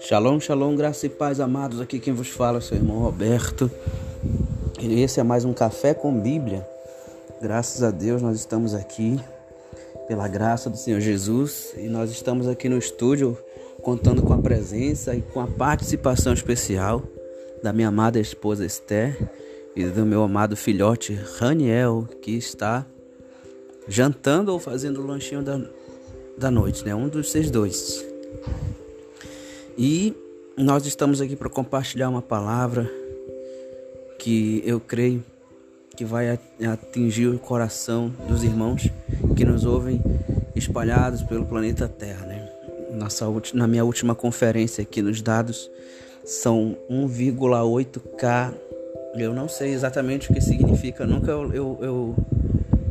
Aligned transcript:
Shalom, 0.00 0.40
shalom, 0.40 0.76
graça 0.76 1.06
e 1.06 1.08
paz, 1.08 1.40
amados. 1.40 1.80
Aqui 1.80 1.98
quem 1.98 2.12
vos 2.12 2.28
fala 2.28 2.58
é 2.58 2.60
seu 2.60 2.76
irmão 2.76 2.98
Roberto. 2.98 3.70
E 4.80 5.00
esse 5.00 5.20
é 5.20 5.22
mais 5.22 5.44
um 5.44 5.54
Café 5.54 5.94
com 5.94 6.20
Bíblia. 6.20 6.66
Graças 7.40 7.82
a 7.82 7.90
Deus 7.90 8.20
nós 8.20 8.36
estamos 8.36 8.74
aqui, 8.74 9.18
pela 10.06 10.28
graça 10.28 10.68
do 10.68 10.76
Senhor 10.76 11.00
Jesus, 11.00 11.72
e 11.76 11.88
nós 11.88 12.10
estamos 12.10 12.46
aqui 12.46 12.68
no 12.68 12.76
estúdio 12.76 13.38
contando 13.80 14.22
com 14.22 14.32
a 14.32 14.38
presença 14.38 15.14
e 15.14 15.22
com 15.22 15.40
a 15.40 15.46
participação 15.46 16.32
especial 16.32 17.02
da 17.62 17.72
minha 17.72 17.88
amada 17.88 18.20
esposa 18.20 18.66
Esther 18.66 19.16
e 19.74 19.84
do 19.84 20.04
meu 20.04 20.22
amado 20.22 20.56
filhote 20.56 21.14
Raniel, 21.38 22.06
que 22.20 22.32
está 22.32 22.86
jantando 23.88 24.52
ou 24.52 24.58
fazendo 24.58 25.00
o 25.00 25.06
lanchinho 25.06 25.42
da, 25.42 25.60
da 26.38 26.50
noite, 26.50 26.84
né? 26.84 26.94
Um 26.94 27.08
dos 27.08 27.30
seis 27.30 27.50
dois. 27.50 28.04
E 29.76 30.14
nós 30.56 30.86
estamos 30.86 31.20
aqui 31.20 31.34
para 31.34 31.48
compartilhar 31.48 32.08
uma 32.08 32.22
palavra 32.22 32.90
que 34.18 34.62
eu 34.64 34.78
creio 34.78 35.24
que 35.96 36.04
vai 36.04 36.38
atingir 36.70 37.26
o 37.26 37.38
coração 37.38 38.12
dos 38.28 38.42
irmãos 38.42 38.88
que 39.36 39.44
nos 39.44 39.64
ouvem 39.64 40.00
espalhados 40.54 41.22
pelo 41.22 41.44
planeta 41.44 41.88
Terra, 41.88 42.26
né? 42.26 42.48
Nossa, 42.92 43.26
na 43.54 43.66
minha 43.66 43.84
última 43.84 44.14
conferência 44.14 44.82
aqui 44.82 45.02
nos 45.02 45.20
dados 45.20 45.70
são 46.24 46.76
1,8k. 46.90 48.54
Eu 49.16 49.34
não 49.34 49.48
sei 49.48 49.72
exatamente 49.72 50.30
o 50.30 50.34
que 50.34 50.40
significa, 50.40 51.06
nunca 51.06 51.30
eu, 51.30 51.52
eu, 51.52 51.78
eu, 51.82 52.16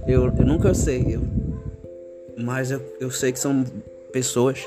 eu, 0.07 0.25
eu 0.25 0.45
nunca 0.45 0.73
sei, 0.73 1.15
eu, 1.15 1.21
mas 2.37 2.71
eu, 2.71 2.81
eu 2.99 3.11
sei 3.11 3.31
que 3.31 3.39
são 3.39 3.63
pessoas 4.11 4.65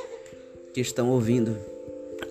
que 0.73 0.81
estão 0.81 1.11
ouvindo 1.11 1.57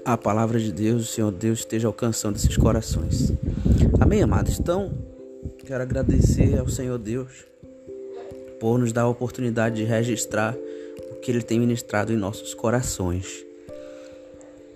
a 0.06 0.18
palavra 0.18 0.60
de 0.60 0.72
Deus, 0.72 1.04
o 1.04 1.14
Senhor 1.14 1.32
Deus 1.32 1.60
esteja 1.60 1.88
alcançando 1.88 2.36
esses 2.36 2.58
corações. 2.58 3.32
Amém, 4.00 4.22
amados? 4.22 4.60
Então, 4.60 4.92
quero 5.66 5.82
agradecer 5.82 6.60
ao 6.60 6.68
Senhor 6.68 6.98
Deus 6.98 7.46
por 8.60 8.78
nos 8.78 8.92
dar 8.92 9.04
a 9.04 9.08
oportunidade 9.08 9.78
de 9.78 9.84
registrar 9.84 10.56
o 11.12 11.16
que 11.16 11.32
Ele 11.32 11.42
tem 11.42 11.60
ministrado 11.60 12.12
em 12.12 12.18
nossos 12.18 12.54
corações. 12.54 13.46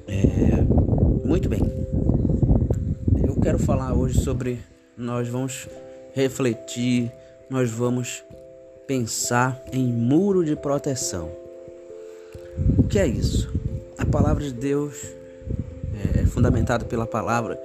É, 0.07 1.25
muito 1.25 1.49
bem. 1.49 1.59
Eu 3.25 3.35
quero 3.41 3.59
falar 3.59 3.93
hoje 3.93 4.19
sobre. 4.19 4.59
Nós 4.97 5.27
vamos 5.27 5.67
refletir, 6.13 7.11
nós 7.49 7.69
vamos 7.69 8.23
pensar 8.85 9.61
em 9.71 9.85
muro 9.85 10.43
de 10.43 10.55
proteção. 10.55 11.29
O 12.77 12.83
que 12.83 12.99
é 12.99 13.07
isso? 13.07 13.51
A 13.97 14.05
palavra 14.05 14.43
de 14.43 14.53
Deus 14.53 14.95
é 16.15 16.25
fundamentada 16.25 16.85
pela 16.85 17.05
palavra 17.05 17.59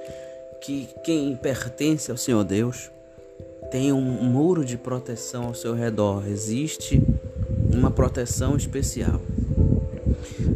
que 0.60 0.88
quem 1.04 1.34
pertence 1.36 2.10
ao 2.10 2.16
Senhor 2.16 2.44
Deus 2.44 2.90
tem 3.70 3.92
um 3.92 4.00
muro 4.00 4.64
de 4.64 4.76
proteção 4.76 5.44
ao 5.44 5.54
seu 5.54 5.74
redor. 5.74 6.28
Existe 6.28 7.02
uma 7.72 7.90
proteção 7.90 8.56
especial. 8.56 9.20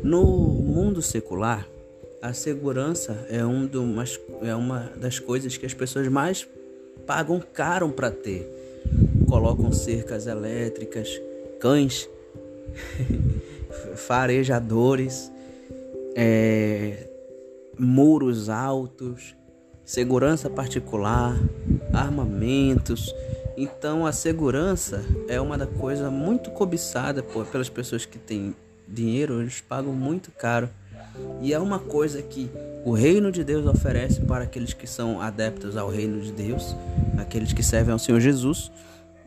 No 0.02 0.24
mundo 0.24 1.02
secular, 1.02 1.66
a 2.22 2.32
segurança 2.32 3.26
é, 3.28 3.44
um 3.44 3.66
do, 3.66 3.82
é 4.42 4.54
uma 4.54 4.92
das 4.96 5.18
coisas 5.18 5.56
que 5.56 5.66
as 5.66 5.74
pessoas 5.74 6.08
mais 6.08 6.46
pagam 7.06 7.40
caro 7.40 7.88
para 7.88 8.10
ter. 8.10 8.65
Colocam 9.26 9.72
cercas 9.72 10.26
elétricas, 10.26 11.20
cães, 11.60 12.08
farejadores, 13.96 15.30
é, 16.14 17.08
muros 17.78 18.48
altos, 18.48 19.34
segurança 19.84 20.48
particular, 20.48 21.36
armamentos. 21.92 23.14
Então 23.56 24.06
a 24.06 24.12
segurança 24.12 25.04
é 25.28 25.40
uma 25.40 25.56
da 25.56 25.66
coisa 25.66 26.10
muito 26.10 26.50
cobiçada 26.50 27.22
por, 27.22 27.46
pelas 27.46 27.68
pessoas 27.68 28.04
que 28.04 28.18
têm 28.18 28.54
dinheiro, 28.86 29.40
eles 29.40 29.60
pagam 29.60 29.92
muito 29.92 30.30
caro 30.30 30.68
e 31.40 31.52
é 31.52 31.58
uma 31.58 31.78
coisa 31.78 32.22
que 32.22 32.50
o 32.84 32.92
reino 32.92 33.30
de 33.30 33.44
Deus 33.44 33.66
oferece 33.66 34.20
para 34.20 34.44
aqueles 34.44 34.72
que 34.72 34.86
são 34.86 35.20
adeptos 35.20 35.76
ao 35.76 35.88
reino 35.88 36.20
de 36.20 36.32
Deus, 36.32 36.74
aqueles 37.18 37.52
que 37.52 37.62
servem 37.62 37.92
ao 37.92 37.98
Senhor 37.98 38.20
Jesus. 38.20 38.70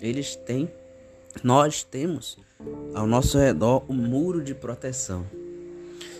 Eles 0.02 0.36
têm, 0.36 0.70
nós 1.44 1.84
temos 1.84 2.38
ao 2.94 3.06
nosso 3.06 3.38
redor 3.38 3.84
um 3.90 3.96
muro 3.96 4.42
de 4.42 4.54
proteção. 4.54 5.26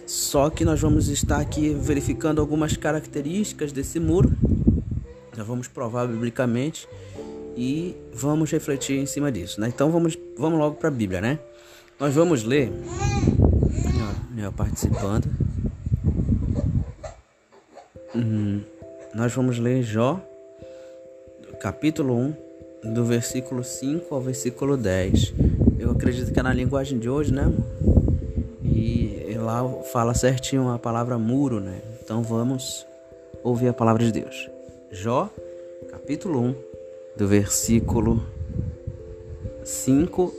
Só 0.06 0.50
que 0.50 0.66
nós 0.66 0.80
vamos 0.82 1.08
estar 1.08 1.40
aqui 1.40 1.74
verificando 1.74 2.42
algumas 2.42 2.76
características 2.76 3.72
desse 3.72 4.00
muro. 4.00 4.32
Nós 5.38 5.46
vamos 5.46 5.68
provar 5.68 6.08
biblicamente 6.08 6.88
e 7.56 7.96
vamos 8.14 8.52
refletir 8.52 8.98
em 8.98 9.06
cima 9.06 9.32
disso, 9.32 9.62
né? 9.62 9.68
Então 9.68 9.92
vamos, 9.92 10.18
vamos 10.38 10.58
logo 10.58 10.76
para 10.76 10.90
a 10.90 10.92
Bíblia, 10.92 11.22
né? 11.22 11.40
Nós 12.00 12.16
vamos 12.16 12.44
ler, 12.44 12.72
ó, 14.48 14.52
participando. 14.52 15.30
Hum, 18.16 18.62
nós 19.14 19.34
vamos 19.34 19.60
ler 19.60 19.84
Jó, 19.84 20.20
capítulo 21.60 22.16
1, 22.16 22.49
do 22.84 23.04
versículo 23.06 23.64
5 23.64 24.14
ao 24.14 24.22
versículo 24.22 24.78
10. 24.78 25.34
Eu 25.78 25.92
acredito 25.92 26.32
que 26.32 26.40
é 26.40 26.44
na 26.44 26.54
linguagem 26.54 27.00
de 27.00 27.10
hoje, 27.10 27.34
né? 27.34 27.52
E 28.64 29.36
lá 29.38 29.68
fala 29.92 30.14
certinho 30.14 30.70
a 30.70 30.80
palavra 30.80 31.18
muro, 31.18 31.60
né? 31.60 31.82
Então 32.04 32.22
vamos 32.22 32.86
ouvir 33.44 33.70
a 33.70 33.74
palavra 33.74 34.04
de 34.04 34.12
Deus. 34.12 34.50
Jó, 34.92 35.30
capítulo 35.90 36.40
1, 36.42 36.56
do 37.18 37.28
versículo 37.28 38.24
5 39.64 40.34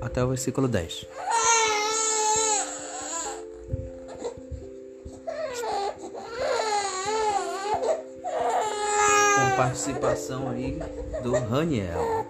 até 0.00 0.24
o 0.24 0.28
versículo 0.28 0.68
10. 0.68 1.06
Participação 9.60 10.48
aí 10.48 10.78
do 11.22 11.32
Raniel. 11.32 12.24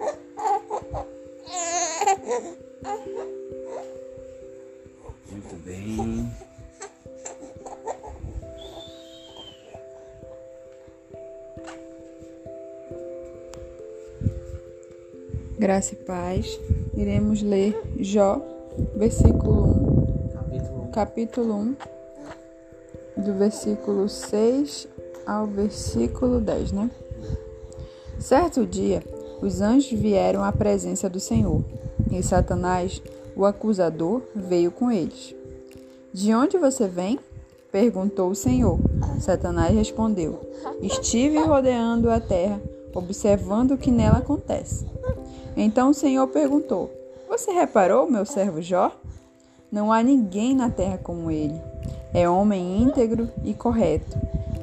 Muito 5.31 5.55
bem. 5.63 6.29
Graça 15.57 15.93
e 15.93 15.95
paz. 15.99 16.59
Iremos 16.93 17.41
ler 17.41 17.81
Jó, 17.97 18.41
versículo 18.97 19.67
1. 19.67 20.27
Capítulo 20.33 20.81
1. 20.83 20.91
Capítulo 20.91 21.53
1 21.55 21.75
do 23.23 23.33
versículo 23.35 24.09
6 24.09 24.89
ao 25.25 25.47
versículo 25.47 26.41
10, 26.41 26.73
né? 26.73 26.91
Certo 28.21 28.67
dia, 28.67 29.03
os 29.41 29.61
anjos 29.61 29.99
vieram 29.99 30.43
à 30.43 30.51
presença 30.51 31.09
do 31.09 31.19
Senhor, 31.19 31.63
e 32.11 32.21
Satanás, 32.21 33.01
o 33.35 33.45
acusador, 33.45 34.21
veio 34.35 34.69
com 34.71 34.91
eles. 34.91 35.33
De 36.13 36.31
onde 36.31 36.55
você 36.59 36.87
vem? 36.87 37.19
perguntou 37.71 38.29
o 38.29 38.35
Senhor. 38.35 38.79
Satanás 39.19 39.73
respondeu: 39.73 40.39
Estive 40.83 41.39
rodeando 41.39 42.11
a 42.11 42.19
terra, 42.19 42.61
observando 42.93 43.71
o 43.71 43.77
que 43.77 43.89
nela 43.89 44.19
acontece. 44.19 44.85
Então 45.57 45.89
o 45.89 45.93
Senhor 45.93 46.27
perguntou: 46.27 46.91
Você 47.27 47.51
reparou, 47.51 48.09
meu 48.09 48.23
servo 48.23 48.61
Jó? 48.61 48.91
Não 49.71 49.91
há 49.91 50.03
ninguém 50.03 50.55
na 50.55 50.69
terra 50.69 50.99
como 50.99 51.31
ele. 51.31 51.59
É 52.13 52.29
homem 52.29 52.83
íntegro 52.83 53.27
e 53.43 53.55
correto. 53.55 54.15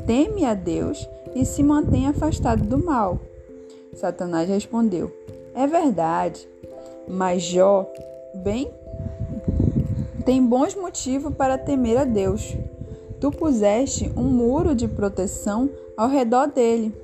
Teme 0.07 0.45
a 0.45 0.55
Deus 0.55 1.09
e 1.35 1.45
se 1.45 1.63
mantém 1.65 2.07
afastado 2.07 2.63
do 2.63 2.79
mal. 2.79 3.19
Satanás 3.99 4.49
respondeu: 4.49 5.13
É 5.55 5.67
verdade, 5.67 6.49
mas 7.09 7.43
Jó, 7.43 7.91
bem, 8.37 8.71
tem 10.25 10.45
bons 10.45 10.75
motivos 10.75 11.35
para 11.35 11.59
temer 11.59 11.99
a 11.99 12.05
Deus. 12.05 12.57
Tu 13.21 13.31
puseste 13.33 14.13
um 14.17 14.23
muro 14.23 14.75
de 14.75 14.87
proteção 14.87 15.69
ao 15.97 16.09
redor 16.09 16.47
dele, 16.47 16.95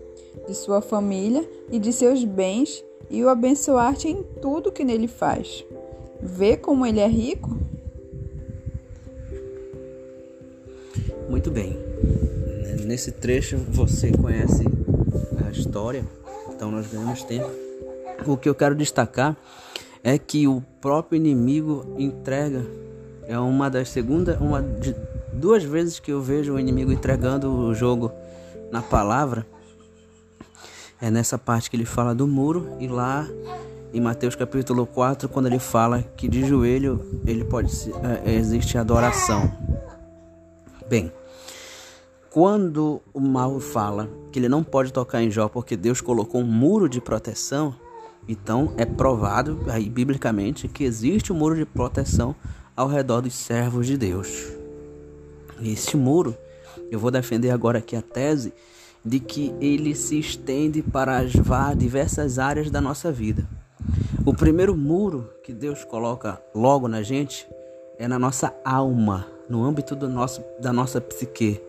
de 0.46 0.54
sua 0.54 0.80
família 0.80 1.44
e 1.70 1.80
de 1.80 1.92
seus 1.92 2.24
bens, 2.24 2.84
e 3.10 3.24
o 3.24 3.28
abençoaste 3.28 4.06
em 4.06 4.22
tudo 4.40 4.70
que 4.70 4.84
nele 4.84 5.08
faz. 5.08 5.64
Vê 6.22 6.56
como 6.56 6.86
ele 6.86 7.00
é 7.00 7.08
rico? 7.08 7.58
Muito 11.28 11.50
bem. 11.50 11.76
Nesse 12.84 13.10
trecho 13.10 13.56
você 13.56 14.12
conhece 14.12 14.64
a 15.44 15.50
história 15.50 16.04
então 16.54 16.70
nós 16.70 16.86
ganhamos 16.86 17.22
tempo. 17.22 17.50
O 18.26 18.36
que 18.36 18.48
eu 18.48 18.54
quero 18.54 18.74
destacar 18.74 19.36
é 20.02 20.18
que 20.18 20.46
o 20.46 20.62
próprio 20.80 21.16
inimigo 21.16 21.94
entrega. 21.98 22.64
É 23.26 23.38
uma 23.38 23.70
das 23.70 23.88
segunda, 23.88 24.38
uma 24.40 24.62
de 24.62 24.94
duas 25.32 25.64
vezes 25.64 25.98
que 25.98 26.12
eu 26.12 26.20
vejo 26.20 26.54
o 26.54 26.60
inimigo 26.60 26.92
entregando 26.92 27.50
o 27.50 27.74
jogo 27.74 28.12
na 28.70 28.82
palavra. 28.82 29.46
É 31.00 31.10
nessa 31.10 31.38
parte 31.38 31.70
que 31.70 31.76
ele 31.76 31.84
fala 31.84 32.14
do 32.14 32.26
muro 32.26 32.76
e 32.78 32.86
lá 32.86 33.26
em 33.92 34.00
Mateus 34.00 34.34
capítulo 34.34 34.86
4, 34.86 35.28
quando 35.28 35.46
ele 35.46 35.58
fala 35.58 36.02
que 36.16 36.28
de 36.28 36.44
joelho 36.44 37.22
ele 37.26 37.44
pode 37.44 37.70
é, 38.24 38.34
existe 38.34 38.76
adoração. 38.76 39.50
Bem, 40.88 41.12
quando 42.34 43.00
o 43.12 43.20
mal 43.20 43.60
fala 43.60 44.10
que 44.32 44.40
ele 44.40 44.48
não 44.48 44.64
pode 44.64 44.92
tocar 44.92 45.22
em 45.22 45.30
Jó 45.30 45.48
porque 45.48 45.76
Deus 45.76 46.00
colocou 46.00 46.40
um 46.40 46.44
muro 46.44 46.88
de 46.88 47.00
proteção, 47.00 47.72
então 48.26 48.72
é 48.76 48.84
provado 48.84 49.60
aí 49.68 49.88
biblicamente 49.88 50.66
que 50.66 50.82
existe 50.82 51.32
um 51.32 51.36
muro 51.36 51.54
de 51.54 51.64
proteção 51.64 52.34
ao 52.76 52.88
redor 52.88 53.20
dos 53.20 53.34
servos 53.34 53.86
de 53.86 53.96
Deus. 53.96 54.48
E 55.60 55.74
esse 55.74 55.96
muro, 55.96 56.36
eu 56.90 56.98
vou 56.98 57.12
defender 57.12 57.50
agora 57.50 57.78
aqui 57.78 57.94
a 57.94 58.02
tese 58.02 58.52
de 59.04 59.20
que 59.20 59.54
ele 59.60 59.94
se 59.94 60.18
estende 60.18 60.82
para 60.82 61.18
as 61.18 61.30
diversas 61.76 62.40
áreas 62.40 62.68
da 62.68 62.80
nossa 62.80 63.12
vida. 63.12 63.46
O 64.26 64.34
primeiro 64.34 64.74
muro 64.74 65.30
que 65.44 65.52
Deus 65.52 65.84
coloca 65.84 66.42
logo 66.52 66.88
na 66.88 67.00
gente 67.00 67.46
é 67.96 68.08
na 68.08 68.18
nossa 68.18 68.52
alma, 68.64 69.24
no 69.48 69.64
âmbito 69.64 69.94
do 69.94 70.08
nosso, 70.08 70.42
da 70.60 70.72
nossa 70.72 71.00
psique. 71.00 71.62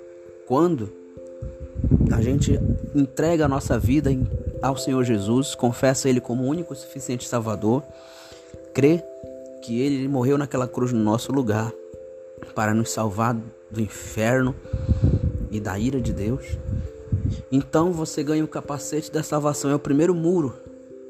Quando 0.47 0.91
a 2.11 2.21
gente 2.21 2.59
entrega 2.93 3.45
a 3.45 3.49
nossa 3.49 3.79
vida 3.79 4.09
ao 4.61 4.77
Senhor 4.77 5.03
Jesus, 5.03 5.55
confessa 5.55 6.07
Ele 6.07 6.21
como 6.21 6.45
único 6.45 6.73
e 6.73 6.77
suficiente 6.77 7.27
Salvador, 7.27 7.83
crê 8.73 9.03
que 9.61 9.81
Ele 9.81 10.07
morreu 10.07 10.37
naquela 10.37 10.67
cruz 10.67 10.91
no 10.91 10.99
nosso 10.99 11.31
lugar 11.31 11.71
para 12.53 12.73
nos 12.73 12.91
salvar 12.91 13.35
do 13.71 13.81
inferno 13.81 14.55
e 15.49 15.59
da 15.59 15.77
ira 15.79 15.99
de 15.99 16.13
Deus. 16.13 16.45
Então 17.51 17.91
você 17.91 18.23
ganha 18.23 18.43
o 18.43 18.47
capacete 18.47 19.11
da 19.11 19.23
salvação. 19.23 19.71
É 19.71 19.75
o 19.75 19.79
primeiro 19.79 20.13
muro. 20.13 20.53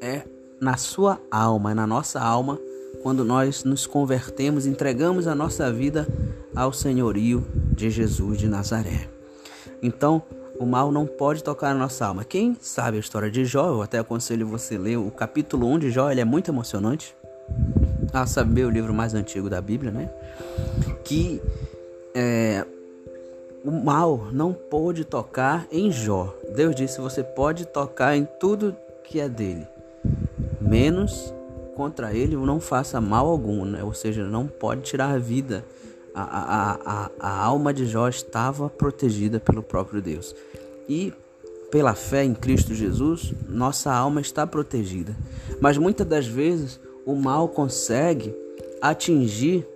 É 0.00 0.22
na 0.60 0.76
sua 0.76 1.20
alma, 1.30 1.72
é 1.72 1.74
na 1.74 1.86
nossa 1.86 2.20
alma, 2.20 2.58
quando 3.02 3.24
nós 3.24 3.64
nos 3.64 3.86
convertemos, 3.86 4.66
entregamos 4.66 5.26
a 5.26 5.34
nossa 5.34 5.70
vida 5.70 6.06
ao 6.54 6.72
senhorio 6.72 7.44
de 7.72 7.90
Jesus 7.90 8.38
de 8.38 8.48
Nazaré. 8.48 9.15
Então, 9.82 10.22
o 10.58 10.64
mal 10.64 10.90
não 10.90 11.06
pode 11.06 11.42
tocar 11.42 11.74
na 11.74 11.80
nossa 11.80 12.06
alma. 12.06 12.24
Quem 12.24 12.56
sabe 12.60 12.96
a 12.96 13.00
história 13.00 13.30
de 13.30 13.44
Jó, 13.44 13.68
eu 13.68 13.82
até 13.82 13.98
aconselho 13.98 14.46
você 14.46 14.78
ler 14.78 14.96
o 14.96 15.10
capítulo 15.10 15.66
1 15.68 15.78
de 15.80 15.90
Jó, 15.90 16.10
ele 16.10 16.20
é 16.20 16.24
muito 16.24 16.50
emocionante. 16.50 17.14
A 18.12 18.26
saber, 18.26 18.64
o 18.64 18.70
livro 18.70 18.94
mais 18.94 19.14
antigo 19.14 19.50
da 19.50 19.60
Bíblia, 19.60 19.90
né? 19.90 20.10
Que 21.04 21.40
é, 22.14 22.64
o 23.64 23.70
mal 23.70 24.28
não 24.32 24.52
pôde 24.52 25.04
tocar 25.04 25.66
em 25.70 25.92
Jó. 25.92 26.34
Deus 26.54 26.74
disse: 26.74 27.00
você 27.00 27.22
pode 27.22 27.66
tocar 27.66 28.16
em 28.16 28.26
tudo 28.40 28.74
que 29.04 29.20
é 29.20 29.28
dele, 29.28 29.66
menos 30.60 31.32
contra 31.76 32.14
ele 32.14 32.34
não 32.36 32.58
faça 32.58 33.00
mal 33.02 33.26
algum, 33.26 33.64
né? 33.66 33.84
ou 33.84 33.92
seja, 33.92 34.24
não 34.24 34.46
pode 34.46 34.80
tirar 34.80 35.10
a 35.10 35.18
vida 35.18 35.62
a, 36.22 36.78
a, 36.84 37.10
a, 37.20 37.44
alma 37.44 37.74
de 37.74 37.86
Jó 37.86 38.08
estava 38.08 38.70
protegida 38.70 39.38
pelo 39.38 39.62
próprio 39.62 40.00
Deus. 40.00 40.34
E 40.88 41.12
pela 41.70 41.94
fé 41.94 42.24
em 42.24 42.32
Cristo 42.32 42.74
Jesus, 42.74 43.34
nossa 43.48 43.92
alma 43.92 44.20
está 44.20 44.46
protegida. 44.46 45.14
Mas 45.60 45.76
muitas 45.76 46.06
das 46.06 46.26
vezes 46.26 46.80
o 47.04 47.14
mal 47.14 47.48
consegue 47.48 48.34
atingir 48.80 49.66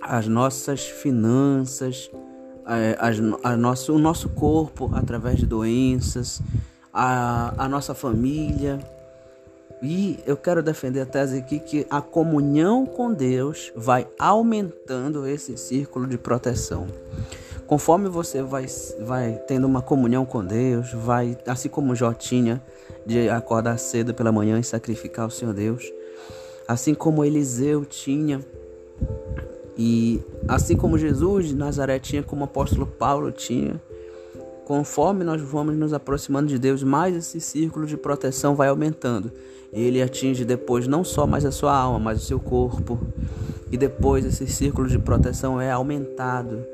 as 0.00 0.28
nossas 0.28 0.86
finanças, 0.86 2.10
eh, 2.68 2.96
as, 3.00 3.16
a 3.42 3.56
nosso, 3.56 3.94
o 3.94 3.98
nosso 3.98 4.28
corpo 4.28 4.90
através 4.92 5.38
de 5.38 5.46
doenças, 5.46 6.42
a, 6.92 7.54
a 7.64 7.68
nossa 7.68 7.94
família, 7.94 8.78
e 9.84 10.18
eu 10.26 10.34
quero 10.34 10.62
defender 10.62 11.02
a 11.02 11.06
tese 11.06 11.36
aqui 11.36 11.58
que 11.58 11.86
a 11.90 12.00
comunhão 12.00 12.86
com 12.86 13.12
Deus 13.12 13.70
vai 13.76 14.08
aumentando 14.18 15.26
esse 15.28 15.58
círculo 15.58 16.06
de 16.06 16.16
proteção. 16.16 16.86
Conforme 17.66 18.08
você 18.08 18.42
vai, 18.42 18.64
vai 19.00 19.38
tendo 19.46 19.66
uma 19.66 19.82
comunhão 19.82 20.24
com 20.24 20.42
Deus, 20.42 20.90
vai, 20.92 21.36
assim 21.46 21.68
como 21.68 21.94
Jó 21.94 22.14
tinha, 22.14 22.62
de 23.04 23.28
acordar 23.28 23.78
cedo 23.78 24.14
pela 24.14 24.32
manhã 24.32 24.58
e 24.58 24.64
sacrificar 24.64 25.26
o 25.26 25.30
Senhor 25.30 25.52
Deus, 25.52 25.92
assim 26.66 26.94
como 26.94 27.22
Eliseu 27.22 27.84
tinha, 27.84 28.40
e 29.76 30.22
assim 30.48 30.76
como 30.78 30.96
Jesus 30.96 31.48
de 31.48 31.54
Nazaré 31.54 31.98
tinha, 31.98 32.22
como 32.22 32.40
o 32.40 32.44
apóstolo 32.44 32.86
Paulo 32.86 33.30
tinha, 33.30 33.78
conforme 34.64 35.24
nós 35.24 35.42
vamos 35.42 35.76
nos 35.76 35.92
aproximando 35.92 36.48
de 36.48 36.58
Deus, 36.58 36.82
mais 36.82 37.14
esse 37.14 37.38
círculo 37.38 37.86
de 37.86 37.98
proteção 37.98 38.54
vai 38.54 38.68
aumentando. 38.68 39.30
Ele 39.74 40.00
atinge 40.00 40.44
depois 40.44 40.86
não 40.86 41.02
só 41.02 41.26
mais 41.26 41.44
a 41.44 41.50
sua 41.50 41.76
alma, 41.76 41.98
mas 41.98 42.22
o 42.22 42.24
seu 42.24 42.38
corpo. 42.38 42.98
E 43.70 43.76
depois 43.76 44.24
esse 44.24 44.46
círculo 44.46 44.88
de 44.88 44.98
proteção 44.98 45.60
é 45.60 45.70
aumentado. 45.70 46.64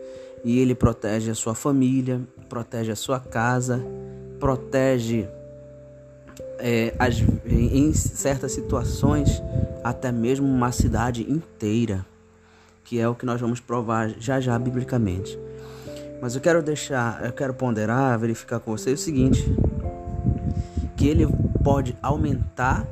E 0.45 0.59
ele 0.59 0.75
protege 0.75 1.31
a 1.31 1.35
sua 1.35 1.55
família, 1.55 2.21
protege 2.49 2.93
a 2.93 2.97
sua 2.97 3.19
casa, 3.19 3.83
protege 4.39 5.27
é, 6.59 6.95
as, 6.99 7.23
em 7.47 7.93
certas 7.95 8.53
situações 8.53 9.43
até 9.83 10.13
mesmo 10.13 10.47
uma 10.47 10.71
cidade 10.71 11.23
inteira, 11.31 12.05
que 12.85 12.99
é 12.99 13.09
o 13.09 13.15
que 13.15 13.25
nós 13.25 13.41
vamos 13.41 13.61
provar 13.61 14.11
já 14.19 14.41
já 14.41 14.59
biblicamente. 14.59 15.39
Mas 16.21 16.35
eu 16.35 16.41
quero 16.41 16.63
deixar, 16.63 17.25
eu 17.25 17.33
quero 17.33 17.55
ponderar, 17.55 18.19
verificar 18.19 18.61
com 18.61 18.77
você 18.77 18.93
o 18.93 18.99
seguinte, 18.99 19.43
que 20.97 21.09
ele 21.09 21.27
pode 21.63 21.97
aumentar 22.03 22.87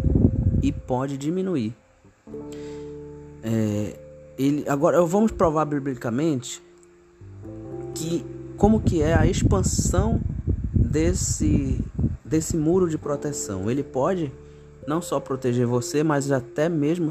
e 0.62 0.72
pode 0.72 1.16
diminuir. 1.16 1.74
É, 3.42 3.96
ele, 4.38 4.68
agora 4.68 5.00
vamos 5.02 5.32
provar 5.32 5.64
biblicamente 5.64 6.62
que 7.94 8.24
como 8.56 8.80
que 8.80 9.02
é 9.02 9.14
a 9.14 9.26
expansão 9.26 10.20
desse 10.74 11.80
desse 12.24 12.56
muro 12.56 12.88
de 12.88 12.98
proteção. 12.98 13.70
Ele 13.70 13.82
pode 13.82 14.30
não 14.86 15.00
só 15.00 15.18
proteger 15.18 15.66
você, 15.66 16.02
mas 16.02 16.30
até 16.30 16.68
mesmo 16.68 17.10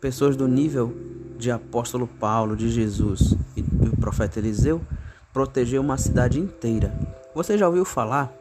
pessoas 0.00 0.36
do 0.36 0.48
nível 0.48 0.94
de 1.38 1.50
apóstolo 1.50 2.06
Paulo, 2.06 2.56
de 2.56 2.68
Jesus 2.68 3.34
e 3.56 3.62
do 3.62 3.96
profeta 3.96 4.38
Eliseu, 4.38 4.80
proteger 5.32 5.80
uma 5.80 5.96
cidade 5.96 6.40
inteira. 6.40 6.92
Você 7.34 7.56
já 7.56 7.68
ouviu 7.68 7.84
falar 7.84 8.32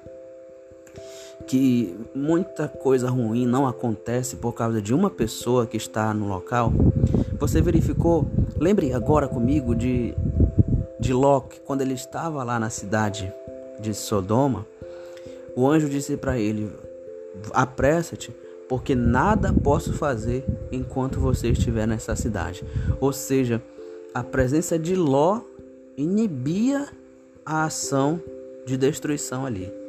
que 1.48 1.96
muita 2.14 2.68
coisa 2.68 3.10
ruim 3.10 3.46
não 3.46 3.68
acontece 3.68 4.36
por 4.36 4.54
causa 4.54 4.82
de 4.82 4.94
uma 4.94 5.10
pessoa 5.10 5.66
que 5.66 5.78
está 5.78 6.14
no 6.14 6.28
local? 6.28 6.74
Você 7.40 7.62
verificou? 7.62 8.28
Lembre 8.58 8.94
agora 8.94 9.28
comigo 9.28 9.76
de, 9.76 10.16
de 11.00 11.14
Locke, 11.14 11.60
quando 11.62 11.82
ele 11.82 11.94
estava 11.94 12.44
lá 12.44 12.60
na 12.60 12.70
cidade 12.70 13.32
de 13.80 13.94
Sodoma. 13.94 14.66
O 15.56 15.68
anjo 15.68 15.90
disse 15.90 16.18
para 16.18 16.38
ele: 16.40 16.72
Apressa-te, 17.54 18.34
porque 18.68 18.96
nada 18.96 19.54
posso 19.54 19.94
fazer 19.94 20.44
enquanto 20.72 21.20
você 21.20 21.50
estiver 21.50 21.88
nessa 21.88 22.16
cidade. 22.16 22.64
Ou 23.00 23.14
seja, 23.14 23.62
a 24.14 24.24
presença 24.24 24.80
de 24.80 24.96
Ló 24.96 25.42
inibia 25.98 26.88
a 27.46 27.66
ação 27.66 28.20
de 28.66 28.78
destruição 28.78 29.46
ali. 29.46 29.85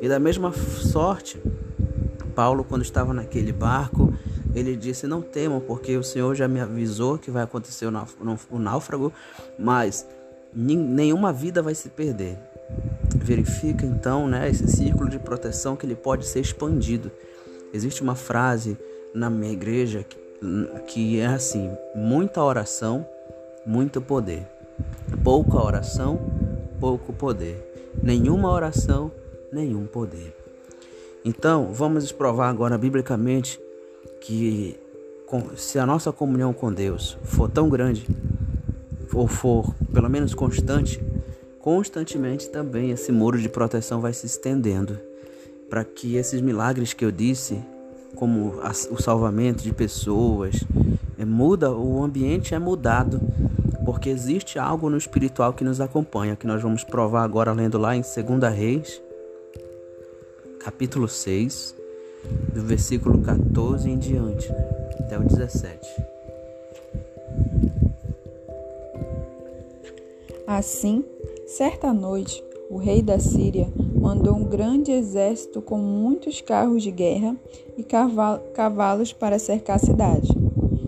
E 0.00 0.08
da 0.08 0.18
mesma 0.18 0.52
sorte, 0.52 1.40
Paulo, 2.34 2.64
quando 2.64 2.82
estava 2.82 3.14
naquele 3.14 3.52
barco, 3.52 4.12
ele 4.54 4.76
disse: 4.76 5.06
Não 5.06 5.22
temam, 5.22 5.60
porque 5.60 5.96
o 5.96 6.02
Senhor 6.02 6.34
já 6.34 6.46
me 6.46 6.60
avisou 6.60 7.18
que 7.18 7.30
vai 7.30 7.42
acontecer 7.42 7.86
o 7.86 8.58
náufrago, 8.58 9.12
mas 9.58 10.06
nenhuma 10.54 11.32
vida 11.32 11.62
vai 11.62 11.74
se 11.74 11.88
perder. 11.88 12.38
Verifica 13.16 13.86
então 13.86 14.26
né, 14.28 14.48
esse 14.48 14.66
círculo 14.68 15.08
de 15.08 15.18
proteção 15.18 15.76
que 15.76 15.86
ele 15.86 15.94
pode 15.94 16.26
ser 16.26 16.40
expandido. 16.40 17.10
Existe 17.72 18.02
uma 18.02 18.14
frase 18.14 18.76
na 19.14 19.30
minha 19.30 19.52
igreja 19.52 20.02
que, 20.02 20.18
que 20.86 21.20
é 21.20 21.26
assim: 21.26 21.70
muita 21.94 22.42
oração, 22.42 23.06
muito 23.64 24.00
poder. 24.00 24.46
Pouca 25.24 25.56
oração, 25.56 26.18
pouco 26.78 27.12
poder. 27.12 27.94
Nenhuma 28.02 28.50
oração, 28.50 29.10
nenhum 29.52 29.86
poder. 29.86 30.34
Então, 31.24 31.72
vamos 31.72 32.12
provar 32.12 32.48
agora 32.48 32.78
biblicamente 32.78 33.60
que 34.20 34.78
se 35.56 35.78
a 35.78 35.86
nossa 35.86 36.12
comunhão 36.12 36.52
com 36.52 36.72
Deus 36.72 37.18
for 37.24 37.50
tão 37.50 37.68
grande, 37.68 38.06
ou 39.12 39.26
for 39.26 39.74
pelo 39.92 40.08
menos 40.08 40.34
constante, 40.34 41.02
constantemente 41.58 42.48
também 42.48 42.90
esse 42.90 43.10
muro 43.10 43.40
de 43.40 43.48
proteção 43.48 44.00
vai 44.00 44.12
se 44.12 44.26
estendendo 44.26 44.98
para 45.68 45.84
que 45.84 46.16
esses 46.16 46.40
milagres 46.40 46.92
que 46.92 47.04
eu 47.04 47.10
disse 47.10 47.60
como 48.14 48.54
o 48.90 49.02
salvamento 49.02 49.62
de 49.62 49.72
pessoas, 49.72 50.64
é, 51.18 51.24
muda, 51.24 51.72
o 51.72 52.02
ambiente 52.02 52.54
é 52.54 52.58
mudado, 52.58 53.20
porque 53.84 54.08
existe 54.08 54.58
algo 54.58 54.88
no 54.88 54.96
espiritual 54.96 55.52
que 55.52 55.62
nos 55.64 55.80
acompanha, 55.80 56.36
que 56.36 56.46
nós 56.46 56.62
vamos 56.62 56.82
provar 56.82 57.24
agora 57.24 57.52
lendo 57.52 57.78
lá 57.78 57.94
em 57.94 58.00
2 58.00 58.54
Reis, 58.54 59.02
capítulo 60.66 61.06
6, 61.06 61.76
do 62.52 62.60
versículo 62.60 63.22
14 63.22 63.88
em 63.88 63.96
diante, 63.96 64.50
né? 64.50 64.68
até 64.98 65.16
o 65.16 65.22
17. 65.22 65.78
Assim, 70.44 71.04
certa 71.46 71.92
noite, 71.92 72.42
o 72.68 72.78
rei 72.78 73.00
da 73.00 73.20
Síria 73.20 73.68
mandou 73.94 74.34
um 74.34 74.42
grande 74.42 74.90
exército 74.90 75.62
com 75.62 75.78
muitos 75.78 76.40
carros 76.40 76.82
de 76.82 76.90
guerra 76.90 77.36
e 77.78 77.84
cavalos 78.52 79.12
para 79.12 79.38
cercar 79.38 79.76
a 79.76 79.78
cidade. 79.78 80.36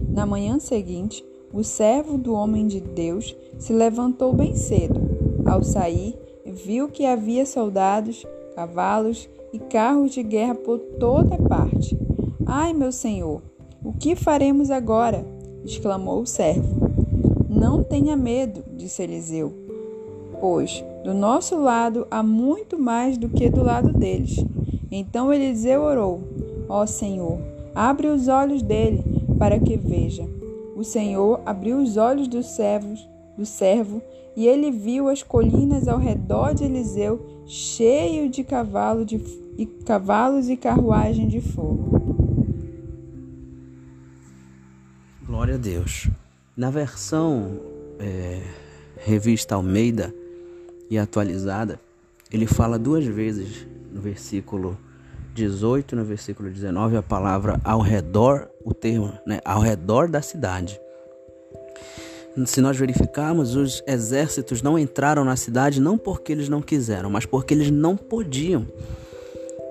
Na 0.08 0.26
manhã 0.26 0.58
seguinte, 0.58 1.24
o 1.52 1.62
servo 1.62 2.18
do 2.18 2.32
homem 2.32 2.66
de 2.66 2.80
Deus 2.80 3.36
se 3.60 3.72
levantou 3.72 4.32
bem 4.32 4.56
cedo. 4.56 5.00
Ao 5.46 5.62
sair, 5.62 6.18
viu 6.44 6.88
que 6.88 7.06
havia 7.06 7.46
soldados, 7.46 8.26
cavalos 8.56 9.28
e 9.52 9.58
carros 9.58 10.12
de 10.12 10.22
guerra 10.22 10.54
por 10.54 10.78
toda 10.78 11.36
parte. 11.36 11.98
Ai, 12.46 12.72
meu 12.72 12.92
senhor, 12.92 13.42
o 13.84 13.92
que 13.92 14.16
faremos 14.16 14.70
agora? 14.70 15.24
exclamou 15.64 16.22
o 16.22 16.26
servo. 16.26 16.88
Não 17.48 17.82
tenha 17.82 18.16
medo, 18.16 18.64
disse 18.76 19.02
Eliseu, 19.02 19.52
pois 20.40 20.84
do 21.04 21.14
nosso 21.14 21.56
lado 21.56 22.06
há 22.10 22.22
muito 22.22 22.78
mais 22.78 23.16
do 23.16 23.28
que 23.28 23.48
do 23.48 23.62
lado 23.62 23.92
deles. 23.92 24.44
Então 24.90 25.32
Eliseu 25.32 25.82
orou: 25.82 26.20
Ó 26.68 26.86
Senhor, 26.86 27.38
abre 27.74 28.08
os 28.08 28.28
olhos 28.28 28.62
dele 28.62 29.02
para 29.38 29.58
que 29.58 29.76
veja. 29.76 30.28
O 30.76 30.84
Senhor 30.84 31.40
abriu 31.44 31.78
os 31.78 31.96
olhos 31.96 32.28
dos 32.28 32.46
servos, 32.46 33.08
do 33.36 33.44
servo, 33.44 34.00
e 34.38 34.46
ele 34.46 34.70
viu 34.70 35.08
as 35.08 35.20
colinas 35.20 35.88
ao 35.88 35.98
redor 35.98 36.54
de 36.54 36.62
Eliseu 36.62 37.42
cheio 37.44 38.30
de, 38.30 38.44
cavalo 38.44 39.04
de 39.04 39.16
e 39.58 39.66
cavalos 39.66 40.48
e 40.48 40.56
carruagem 40.56 41.26
de 41.26 41.40
fogo. 41.40 42.46
Glória 45.26 45.56
a 45.56 45.58
Deus. 45.58 46.08
Na 46.56 46.70
versão 46.70 47.60
é, 47.98 48.40
revista 48.98 49.56
Almeida 49.56 50.14
e 50.88 50.96
atualizada, 50.96 51.80
ele 52.30 52.46
fala 52.46 52.78
duas 52.78 53.04
vezes 53.04 53.66
no 53.92 54.00
versículo 54.00 54.78
18 55.34 55.96
no 55.96 56.04
versículo 56.04 56.48
19 56.48 56.96
a 56.96 57.02
palavra 57.02 57.60
ao 57.64 57.80
redor, 57.80 58.48
o 58.64 58.72
termo, 58.72 59.12
né, 59.26 59.40
ao 59.44 59.60
redor 59.60 60.08
da 60.08 60.22
cidade. 60.22 60.80
Se 62.46 62.60
nós 62.60 62.76
verificarmos, 62.76 63.56
os 63.56 63.82
exércitos 63.86 64.62
não 64.62 64.78
entraram 64.78 65.24
na 65.24 65.36
cidade 65.36 65.80
não 65.80 65.96
porque 65.98 66.32
eles 66.32 66.48
não 66.48 66.62
quiseram, 66.62 67.10
mas 67.10 67.26
porque 67.26 67.54
eles 67.54 67.70
não 67.70 67.96
podiam 67.96 68.66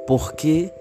porque 0.08 0.72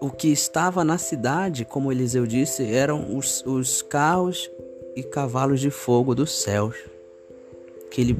o 0.00 0.08
que 0.08 0.28
estava 0.28 0.84
na 0.84 0.96
cidade, 0.96 1.64
como 1.64 1.90
Eliseu 1.90 2.24
disse, 2.24 2.62
eram 2.62 3.16
os, 3.16 3.44
os 3.44 3.82
carros 3.82 4.48
e 4.94 5.02
cavalos 5.02 5.60
de 5.60 5.70
fogo 5.70 6.14
dos 6.14 6.30
céus. 6.30 6.76
Que 7.90 8.00
ele, 8.00 8.18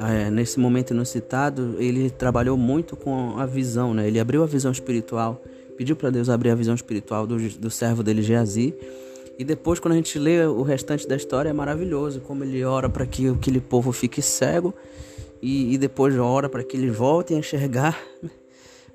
é, 0.00 0.30
nesse 0.30 0.58
momento 0.58 0.92
inusitado, 0.92 1.76
ele 1.78 2.10
trabalhou 2.10 2.56
muito 2.56 2.96
com 2.96 3.38
a 3.38 3.44
visão, 3.44 3.92
né? 3.92 4.06
Ele 4.06 4.18
abriu 4.18 4.42
a 4.42 4.46
visão 4.46 4.72
espiritual, 4.72 5.42
pediu 5.76 5.94
para 5.94 6.10
Deus 6.10 6.28
abrir 6.28 6.50
a 6.50 6.54
visão 6.54 6.74
espiritual 6.74 7.26
do, 7.26 7.36
do 7.36 7.70
servo 7.70 8.02
dele, 8.02 8.22
Geazi. 8.22 8.74
E 9.38 9.44
depois, 9.44 9.78
quando 9.78 9.92
a 9.92 9.96
gente 9.96 10.18
lê 10.18 10.44
o 10.46 10.62
restante 10.62 11.06
da 11.06 11.14
história, 11.14 11.50
é 11.50 11.52
maravilhoso 11.52 12.20
como 12.20 12.42
ele 12.42 12.64
ora 12.64 12.88
para 12.88 13.06
que 13.06 13.28
aquele 13.28 13.60
povo 13.60 13.92
fique 13.92 14.22
cego 14.22 14.74
e, 15.42 15.74
e 15.74 15.78
depois 15.78 16.18
ora 16.18 16.48
para 16.48 16.64
que 16.64 16.76
eles 16.76 16.96
voltem 16.96 17.36
a 17.36 17.40
enxergar 17.40 17.98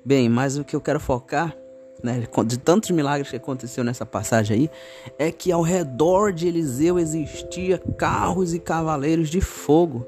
Bem, 0.04 0.28
mas 0.28 0.58
o 0.58 0.64
que 0.64 0.74
eu 0.74 0.80
quero 0.80 0.98
focar, 0.98 1.56
né, 2.02 2.26
de 2.44 2.58
tantos 2.58 2.90
milagres 2.90 3.30
que 3.30 3.36
aconteceu 3.36 3.84
nessa 3.84 4.04
passagem 4.04 4.56
aí, 4.56 4.70
é 5.16 5.30
que 5.30 5.52
ao 5.52 5.62
redor 5.62 6.32
de 6.32 6.48
Eliseu 6.48 6.98
existia 6.98 7.78
carros 7.96 8.52
e 8.52 8.58
cavaleiros 8.58 9.30
de 9.30 9.40
fogo 9.40 10.04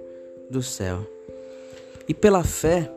do 0.50 0.60
céu. 0.62 1.06
E 2.08 2.12
pela 2.12 2.42
fé, 2.42 2.90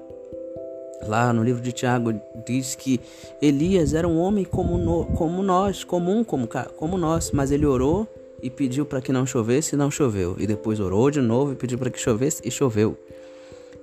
lá 1.06 1.32
no 1.32 1.44
livro 1.44 1.62
de 1.62 1.72
Tiago 1.72 2.14
diz 2.46 2.76
que 2.76 3.00
Elias 3.42 3.94
era 3.94 4.08
um 4.08 4.18
homem 4.18 4.44
como, 4.44 4.78
no, 4.78 5.06
como 5.06 5.44
nós, 5.44 5.84
comum 5.84 6.24
como, 6.24 6.48
como 6.76 6.98
nós, 6.98 7.32
mas 7.32 7.52
ele 7.52 7.66
orou 7.66 8.08
e 8.42 8.50
pediu 8.50 8.86
para 8.86 9.02
que 9.02 9.12
não 9.12 9.26
chovesse 9.26 9.76
e 9.76 9.78
não 9.78 9.90
choveu. 9.90 10.36
E 10.40 10.48
depois 10.48 10.80
orou 10.80 11.10
de 11.10 11.22
novo 11.22 11.54
e 11.54 11.56
pediu 11.56 11.78
para 11.78 11.90
que 11.90 12.00
chovesse 12.00 12.42
e 12.46 12.52
choveu. 12.52 12.98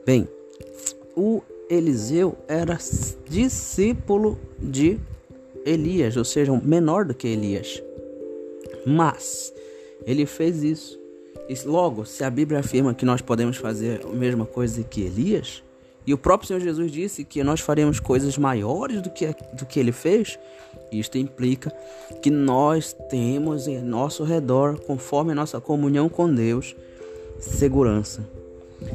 Bem, 0.06 0.28
o 1.16 1.42
Eliseu 1.68 2.37
era 2.47 2.78
discípulo 3.28 4.38
de 4.59 4.99
Elias, 5.64 6.16
ou 6.16 6.25
seja, 6.25 6.52
menor 6.62 7.04
do 7.04 7.14
que 7.14 7.26
Elias. 7.26 7.83
Mas 8.87 9.52
ele 10.06 10.26
fez 10.26 10.62
isso. 10.62 10.99
E 11.49 11.54
logo, 11.66 12.04
se 12.04 12.25
a 12.25 12.30
Bíblia 12.30 12.61
afirma 12.61 12.94
que 12.94 13.04
nós 13.04 13.21
podemos 13.21 13.56
fazer 13.56 14.04
a 14.04 14.09
mesma 14.09 14.47
coisa 14.47 14.83
que 14.83 15.02
Elias, 15.02 15.62
e 16.07 16.13
o 16.13 16.19
próprio 16.19 16.49
Senhor 16.49 16.61
Jesus 16.61 16.93
disse 16.93 17.25
que 17.25 17.43
nós 17.43 17.61
faremos 17.61 17.99
coisas 17.99 18.37
maiores 18.37 19.01
do 19.01 19.11
que, 19.11 19.27
do 19.55 19.65
que 19.65 19.81
ele 19.81 19.93
fez, 19.93 20.39
isto 20.93 21.17
implica 21.17 21.73
que 22.21 22.31
nós 22.31 22.95
temos 23.09 23.67
em 23.67 23.81
nosso 23.81 24.23
redor, 24.23 24.79
conforme 24.81 25.33
a 25.33 25.35
nossa 25.35 25.61
comunhão 25.61 26.09
com 26.09 26.33
Deus, 26.33 26.77
segurança. 27.41 28.23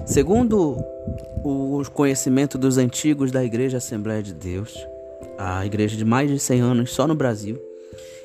Segundo 0.05 0.77
o 1.43 1.81
conhecimento 1.91 2.57
dos 2.57 2.77
antigos 2.77 3.31
da 3.31 3.43
Igreja 3.43 3.77
Assembleia 3.77 4.21
de 4.21 4.33
Deus, 4.33 4.77
a 5.37 5.65
igreja 5.65 5.97
de 5.97 6.05
mais 6.05 6.29
de 6.29 6.37
100 6.37 6.61
anos 6.61 6.91
só 6.91 7.07
no 7.07 7.15
Brasil, 7.15 7.59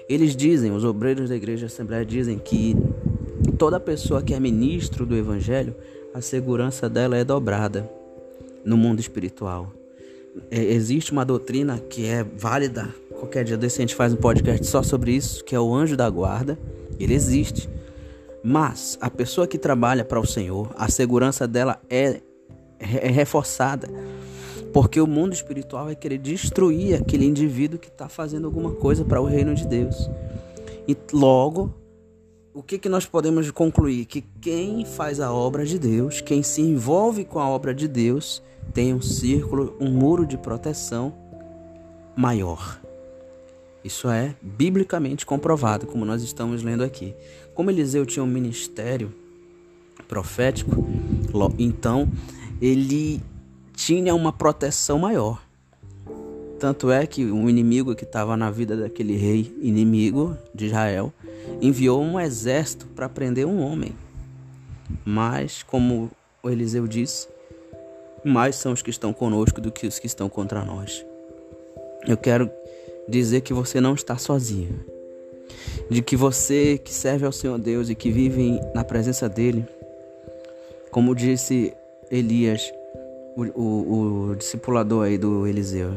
eles 0.09 0.37
dizem, 0.37 0.73
os 0.73 0.85
obreiros 0.85 1.31
da 1.31 1.37
Igreja 1.37 1.67
Assembleia 1.67 2.05
dizem 2.05 2.39
que 2.39 2.77
toda 3.57 3.81
pessoa 3.81 4.23
que 4.23 4.35
é 4.35 4.41
ministro 4.41 5.07
do 5.07 5.17
Evangelho, 5.17 5.75
a 6.13 6.21
segurança 6.21 6.89
dela 6.89 7.17
é 7.17 7.25
dobrada 7.25 7.89
no 8.65 8.77
mundo 8.77 9.01
espiritual. 9.01 9.73
É, 10.51 10.63
existe 10.63 11.13
uma 11.13 11.25
doutrina 11.25 11.79
que 11.79 12.07
é 12.07 12.25
válida, 12.25 12.89
qualquer 13.11 13.45
dia 13.45 13.57
desse 13.57 13.81
a 13.81 13.83
gente 13.83 13.95
faz 13.95 14.13
um 14.13 14.17
podcast 14.17 14.67
só 14.67 14.83
sobre 14.83 15.13
isso, 15.13 15.45
que 15.45 15.55
é 15.55 15.61
o 15.61 15.75
anjo 15.75 15.97
da 15.97 16.09
guarda. 16.09 16.59
Ele 16.99 17.15
existe. 17.15 17.69
Mas 18.43 18.99
a 19.01 19.09
pessoa 19.09 19.47
que 19.47 19.57
trabalha 19.57 20.05
para 20.05 20.21
o 20.21 20.27
Senhor, 20.27 20.71
a 20.77 20.89
segurança 20.91 21.47
dela 21.47 21.81
é, 21.89 22.21
é 22.79 23.11
reforçada. 23.11 23.89
Porque 24.73 25.01
o 25.01 25.07
mundo 25.07 25.33
espiritual 25.33 25.87
vai 25.87 25.97
querer 25.97 26.19
destruir 26.19 26.95
aquele 26.95 27.25
indivíduo 27.25 27.79
que 27.79 27.89
está 27.89 28.09
fazendo 28.09 28.47
alguma 28.47 28.73
coisa 28.73 29.05
para 29.05 29.21
o 29.21 29.25
reino 29.25 29.55
de 29.55 29.67
Deus. 29.67 30.11
E 30.87 30.97
logo, 31.13 31.73
o 32.55 32.63
que, 32.63 32.79
que 32.79 32.89
nós 32.89 33.05
podemos 33.05 33.51
concluir? 33.51 34.05
Que 34.05 34.23
quem 34.41 34.85
faz 34.85 35.19
a 35.19 35.33
obra 35.33 35.67
de 35.67 35.77
Deus, 35.77 36.21
quem 36.21 36.41
se 36.41 36.63
envolve 36.63 37.25
com 37.25 37.41
a 37.41 37.49
obra 37.49 37.75
de 37.75 37.89
Deus, 37.89 38.41
tem 38.73 38.95
um 38.95 39.03
círculo, 39.03 39.77
um 39.81 39.91
muro 39.91 40.25
de 40.25 40.39
proteção 40.39 41.13
maior. 42.17 42.81
Isso 43.83 44.09
é 44.09 44.37
biblicamente 44.41 45.27
comprovado, 45.27 45.85
como 45.85 46.05
nós 46.05 46.23
estamos 46.23 46.63
lendo 46.63 46.85
aqui. 46.85 47.13
Como 47.55 47.71
Eliseu 47.71 48.07
tinha 48.07 48.23
um 48.23 48.29
ministério 48.29 49.13
profético, 50.07 50.87
então 51.59 52.09
ele 52.61 53.21
tinha 53.75 54.15
uma 54.15 54.33
proteção 54.33 54.99
maior. 55.01 55.43
Tanto 56.61 56.91
é 56.91 57.05
que 57.05 57.27
um 57.27 57.51
inimigo 57.51 57.97
que 57.97 58.05
estava 58.05 58.37
na 58.37 58.49
vida 58.49 58.77
daquele 58.77 59.17
rei 59.17 59.55
inimigo 59.61 60.39
de 60.55 60.67
Israel 60.67 61.13
enviou 61.61 62.03
um 62.03 62.19
exército 62.19 62.87
para 62.87 63.09
prender 63.09 63.47
um 63.47 63.61
homem. 63.61 63.95
Mas, 65.05 65.63
como 65.63 66.11
o 66.43 66.51
Eliseu 66.51 66.87
disse, 66.87 67.29
mais 68.25 68.57
são 68.57 68.73
os 68.73 68.83
que 68.83 68.91
estão 68.91 69.13
conosco 69.13 69.61
do 69.61 69.71
que 69.71 69.87
os 69.87 69.99
que 69.99 70.07
estão 70.07 70.29
contra 70.29 70.65
nós. 70.65 71.05
Eu 72.07 72.17
quero 72.17 72.51
dizer 73.09 73.43
que 73.43 73.53
você 73.53 73.81
não 73.81 73.95
está 73.95 74.17
sozinho. 74.17 74.85
De 75.91 76.03
que 76.03 76.17
você 76.17 76.79
que 76.79 76.93
serve 76.93 77.27
ao 77.27 77.33
Senhor 77.33 77.59
Deus 77.59 77.91
e 77.91 77.95
que 77.95 78.11
vive 78.11 78.61
na 78.75 78.83
presença 78.83 79.29
dele, 79.29 79.65
como 80.91 81.15
disse 81.15 81.75
Elias, 82.11 82.73
o, 83.37 83.45
o, 83.61 84.31
o 84.31 84.37
discipulador 84.37 85.07
aí 85.07 85.19
do 85.19 85.47
Eliseu. 85.47 85.91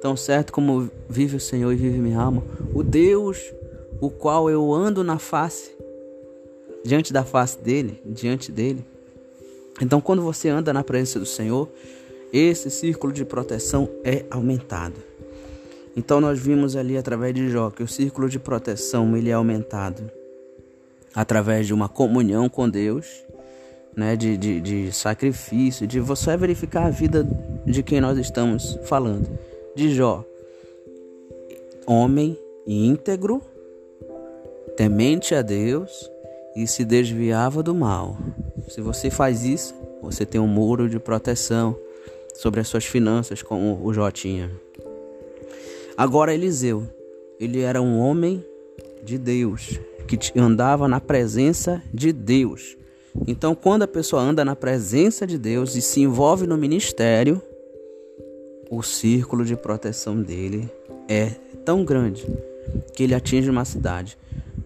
Tão 0.00 0.16
certo 0.16 0.52
como 0.52 0.90
vive 1.08 1.36
o 1.36 1.40
Senhor 1.40 1.72
e 1.72 1.76
vive 1.76 1.98
minha 1.98 2.20
alma, 2.20 2.42
o 2.72 2.82
Deus 2.82 3.52
o 4.00 4.10
qual 4.10 4.50
eu 4.50 4.72
ando 4.72 5.02
na 5.02 5.18
face, 5.18 5.76
diante 6.84 7.12
da 7.12 7.24
face 7.24 7.58
dele, 7.58 8.00
diante 8.04 8.52
dele. 8.52 8.84
Então, 9.80 10.00
quando 10.00 10.22
você 10.22 10.48
anda 10.48 10.72
na 10.72 10.82
presença 10.82 11.18
do 11.18 11.26
Senhor, 11.26 11.68
esse 12.32 12.70
círculo 12.70 13.12
de 13.12 13.24
proteção 13.24 13.88
é 14.04 14.24
aumentado. 14.30 15.08
Então 15.98 16.20
nós 16.20 16.38
vimos 16.38 16.76
ali 16.76 16.96
através 16.96 17.34
de 17.34 17.50
Jó 17.50 17.70
que 17.70 17.82
o 17.82 17.88
círculo 17.88 18.28
de 18.28 18.38
proteção 18.38 19.16
ele 19.16 19.30
é 19.30 19.32
aumentado 19.32 20.08
através 21.12 21.66
de 21.66 21.74
uma 21.74 21.88
comunhão 21.88 22.48
com 22.48 22.68
Deus, 22.68 23.24
né, 23.96 24.14
de, 24.14 24.36
de, 24.36 24.60
de 24.60 24.92
sacrifício, 24.92 25.88
de 25.88 25.98
você 25.98 26.36
verificar 26.36 26.86
a 26.86 26.90
vida 26.90 27.26
de 27.66 27.82
quem 27.82 28.00
nós 28.00 28.16
estamos 28.16 28.78
falando. 28.84 29.28
De 29.74 29.92
Jó, 29.92 30.24
homem 31.84 32.38
íntegro, 32.64 33.42
temente 34.78 35.34
a 35.34 35.42
Deus 35.42 36.08
e 36.54 36.64
se 36.64 36.84
desviava 36.84 37.64
do 37.64 37.74
mal. 37.74 38.16
Se 38.68 38.80
você 38.80 39.10
faz 39.10 39.44
isso, 39.44 39.74
você 40.00 40.24
tem 40.24 40.40
um 40.40 40.46
muro 40.46 40.88
de 40.88 41.00
proteção 41.00 41.76
sobre 42.36 42.60
as 42.60 42.68
suas 42.68 42.84
finanças, 42.84 43.42
como 43.42 43.84
o 43.84 43.92
Jó 43.92 44.08
tinha. 44.12 44.48
Agora 45.96 46.32
Eliseu, 46.32 46.86
ele 47.40 47.60
era 47.60 47.82
um 47.82 47.98
homem 47.98 48.44
de 49.02 49.18
Deus, 49.18 49.80
que 50.06 50.16
andava 50.38 50.86
na 50.86 51.00
presença 51.00 51.82
de 51.92 52.12
Deus. 52.12 52.76
Então, 53.26 53.56
quando 53.56 53.82
a 53.82 53.88
pessoa 53.88 54.22
anda 54.22 54.44
na 54.44 54.54
presença 54.54 55.26
de 55.26 55.38
Deus 55.38 55.74
e 55.74 55.82
se 55.82 56.02
envolve 56.02 56.46
no 56.46 56.56
ministério, 56.56 57.42
o 58.70 58.80
círculo 58.84 59.44
de 59.44 59.56
proteção 59.56 60.22
dele 60.22 60.70
é 61.08 61.30
tão 61.64 61.84
grande 61.84 62.24
que 62.94 63.02
ele 63.02 63.14
atinge 63.16 63.50
uma 63.50 63.64
cidade. 63.64 64.16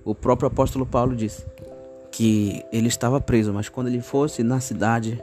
O 0.04 0.14
próprio 0.14 0.48
apóstolo 0.48 0.84
Paulo 0.84 1.14
disse 1.14 1.44
que 2.10 2.64
ele 2.72 2.88
estava 2.88 3.20
preso, 3.20 3.52
mas 3.52 3.68
quando 3.68 3.86
ele 3.86 4.00
fosse 4.00 4.42
na 4.42 4.60
cidade 4.60 5.22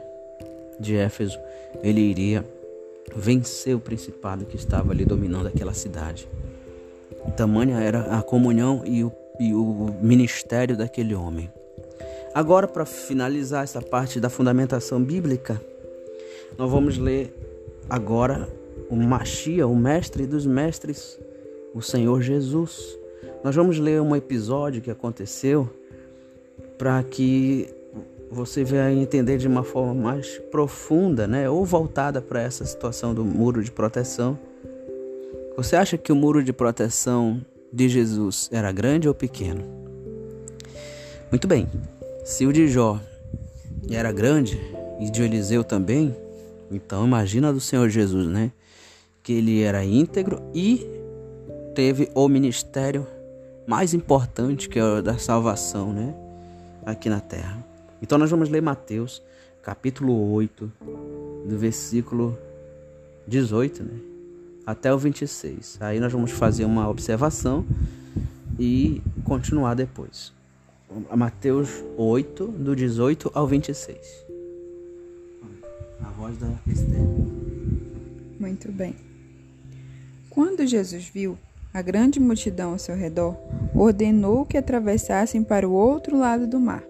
de 0.78 0.96
Éfeso, 0.96 1.38
ele 1.82 2.00
iria 2.00 2.44
vencer 3.14 3.74
o 3.74 3.80
principado 3.80 4.44
que 4.44 4.56
estava 4.56 4.92
ali 4.92 5.04
dominando 5.04 5.46
aquela 5.46 5.74
cidade. 5.74 6.28
Tamanha 7.36 7.78
era 7.78 8.18
a 8.18 8.22
comunhão 8.22 8.82
e 8.84 9.04
o, 9.04 9.12
e 9.38 9.54
o 9.54 9.94
ministério 10.00 10.76
daquele 10.76 11.14
homem. 11.14 11.50
Agora, 12.34 12.66
para 12.66 12.86
finalizar 12.86 13.64
essa 13.64 13.82
parte 13.82 14.20
da 14.20 14.30
fundamentação 14.30 15.02
bíblica, 15.02 15.60
nós 16.56 16.70
vamos 16.70 16.96
ler 16.96 17.34
agora 17.88 18.48
o 18.88 18.96
Machia, 18.96 19.66
o 19.66 19.76
mestre 19.76 20.26
dos 20.26 20.46
mestres, 20.46 21.18
o 21.74 21.82
Senhor 21.82 22.20
Jesus. 22.22 22.99
Nós 23.42 23.56
vamos 23.56 23.78
ler 23.78 24.02
um 24.02 24.14
episódio 24.14 24.82
que 24.82 24.90
aconteceu 24.90 25.68
para 26.76 27.02
que 27.02 27.68
você 28.30 28.62
vai 28.62 28.92
entender 28.92 29.38
de 29.38 29.48
uma 29.48 29.64
forma 29.64 29.94
mais 29.94 30.38
profunda, 30.50 31.26
né, 31.26 31.48
ou 31.48 31.64
voltada 31.64 32.20
para 32.20 32.42
essa 32.42 32.64
situação 32.64 33.14
do 33.14 33.24
muro 33.24 33.64
de 33.64 33.72
proteção. 33.72 34.38
Você 35.56 35.74
acha 35.74 35.96
que 35.96 36.12
o 36.12 36.16
muro 36.16 36.44
de 36.44 36.52
proteção 36.52 37.40
de 37.72 37.88
Jesus 37.88 38.48
era 38.52 38.70
grande 38.70 39.08
ou 39.08 39.14
pequeno? 39.14 39.64
Muito 41.30 41.48
bem. 41.48 41.66
Se 42.24 42.46
o 42.46 42.52
de 42.52 42.68
Jó 42.68 43.00
era 43.90 44.12
grande 44.12 44.60
e 45.00 45.10
de 45.10 45.22
Eliseu 45.22 45.64
também, 45.64 46.14
então 46.70 47.06
imagina 47.06 47.52
do 47.52 47.60
Senhor 47.60 47.88
Jesus, 47.88 48.26
né? 48.26 48.52
Que 49.22 49.32
ele 49.32 49.62
era 49.62 49.84
íntegro 49.84 50.42
e 50.54 50.86
teve 51.74 52.10
o 52.14 52.28
ministério 52.28 53.06
mais 53.66 53.94
importante 53.94 54.68
que 54.68 54.78
é 54.78 54.84
o 54.84 55.02
da 55.02 55.18
salvação, 55.18 55.92
né? 55.92 56.14
Aqui 56.84 57.08
na 57.08 57.20
terra. 57.20 57.64
Então 58.02 58.18
nós 58.18 58.30
vamos 58.30 58.48
ler 58.48 58.62
Mateus, 58.62 59.22
capítulo 59.62 60.32
8, 60.32 60.72
do 61.46 61.58
versículo 61.58 62.38
18, 63.26 63.82
né? 63.82 64.00
Até 64.66 64.92
o 64.92 64.98
26. 64.98 65.78
Aí 65.80 66.00
nós 66.00 66.12
vamos 66.12 66.30
fazer 66.30 66.64
uma 66.64 66.88
observação 66.88 67.64
e 68.58 69.02
continuar 69.24 69.74
depois. 69.74 70.32
Mateus 71.16 71.84
8, 71.96 72.46
do 72.46 72.74
18 72.74 73.30
ao 73.34 73.46
26. 73.46 73.98
A 76.02 76.10
voz 76.10 76.36
da 76.38 76.48
Esther. 76.66 77.00
Muito 78.38 78.72
bem. 78.72 78.96
Quando 80.28 80.66
Jesus 80.66 81.04
viu 81.04 81.38
a 81.72 81.82
grande 81.82 82.18
multidão 82.18 82.72
ao 82.72 82.78
seu 82.78 82.96
redor, 82.96 83.36
ordenou 83.74 84.44
que 84.44 84.56
atravessassem 84.56 85.42
para 85.42 85.68
o 85.68 85.72
outro 85.72 86.18
lado 86.18 86.46
do 86.46 86.58
mar. 86.58 86.84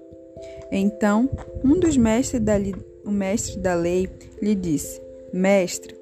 Então, 0.73 1.29
um 1.65 1.79
dos 1.79 1.97
mestres 1.97 2.43
da, 2.43 2.55
o 3.05 3.11
mestre 3.11 3.59
da 3.59 3.75
lei 3.75 4.09
lhe 4.41 4.55
disse: 4.55 5.01
Mestre, 5.33 5.95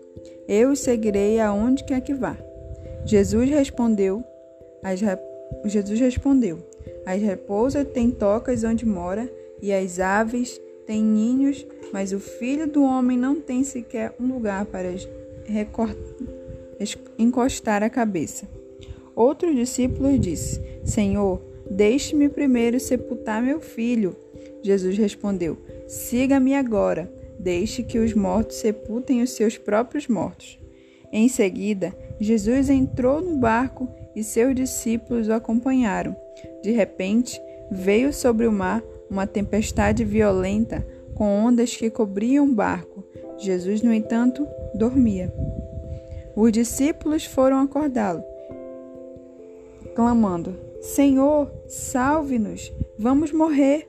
eu 0.47 0.71
o 0.71 0.77
seguirei 0.77 1.41
aonde 1.41 1.85
quer 1.85 2.01
que 2.01 2.15
vá. 2.15 2.37
Jesus 3.05 3.51
respondeu: 3.51 4.23
as, 4.83 5.01
Jesus 5.65 5.99
respondeu: 5.99 6.59
As 7.05 7.21
raposas 7.23 7.87
têm 7.89 8.11
tocas 8.11 8.63
onde 8.63 8.87
mora 8.87 9.29
e 9.61 9.73
as 9.73 9.99
aves 9.99 10.61
têm 10.87 11.03
ninhos, 11.03 11.67
mas 11.93 12.13
o 12.13 12.21
filho 12.21 12.67
do 12.67 12.83
homem 12.83 13.19
não 13.19 13.41
tem 13.41 13.65
sequer 13.65 14.15
um 14.21 14.33
lugar 14.35 14.65
para 14.67 14.95
encostar 17.19 17.83
a 17.83 17.91
cabeça. 17.91 18.58
Outro 19.19 19.53
discípulo 19.53 20.17
disse: 20.17 20.63
Senhor, 20.85 21.43
deixe-me 21.69 22.29
primeiro 22.29 22.79
sepultar 22.79 23.43
meu 23.43 23.61
filho. 23.61 24.15
Jesus 24.63 24.97
respondeu: 24.97 25.59
Siga-me 25.89 26.55
agora, 26.55 27.13
deixe 27.37 27.83
que 27.83 27.99
os 27.99 28.15
mortos 28.15 28.59
sepultem 28.59 29.21
os 29.21 29.31
seus 29.31 29.59
próprios 29.59 30.07
mortos. 30.07 30.57
Em 31.13 31.29
seguida, 31.29 31.93
Jesus 32.21 32.71
entrou 32.71 33.21
no 33.21 33.39
barco 33.39 33.89
e 34.15 34.23
seus 34.23 34.55
discípulos 34.55 35.27
o 35.27 35.33
acompanharam. 35.33 36.15
De 36.63 36.71
repente, 36.71 37.43
veio 37.73 38.13
sobre 38.13 38.47
o 38.47 38.53
mar 38.53 38.85
uma 39.11 39.27
tempestade 39.27 40.05
violenta, 40.05 40.87
com 41.17 41.25
ondas 41.25 41.75
que 41.75 41.91
cobriam 41.91 42.47
o 42.47 42.55
barco. 42.55 43.03
Jesus, 43.37 43.83
no 43.83 43.93
entanto, 43.93 44.47
dormia. 44.77 45.35
Os 46.37 46.53
discípulos 46.53 47.25
foram 47.25 47.59
acordá-lo, 47.61 48.23
clamando: 49.99 50.55
Senhor, 50.81 51.51
salve-nos, 51.67 52.73
vamos 52.97 53.33
morrer. 53.33 53.85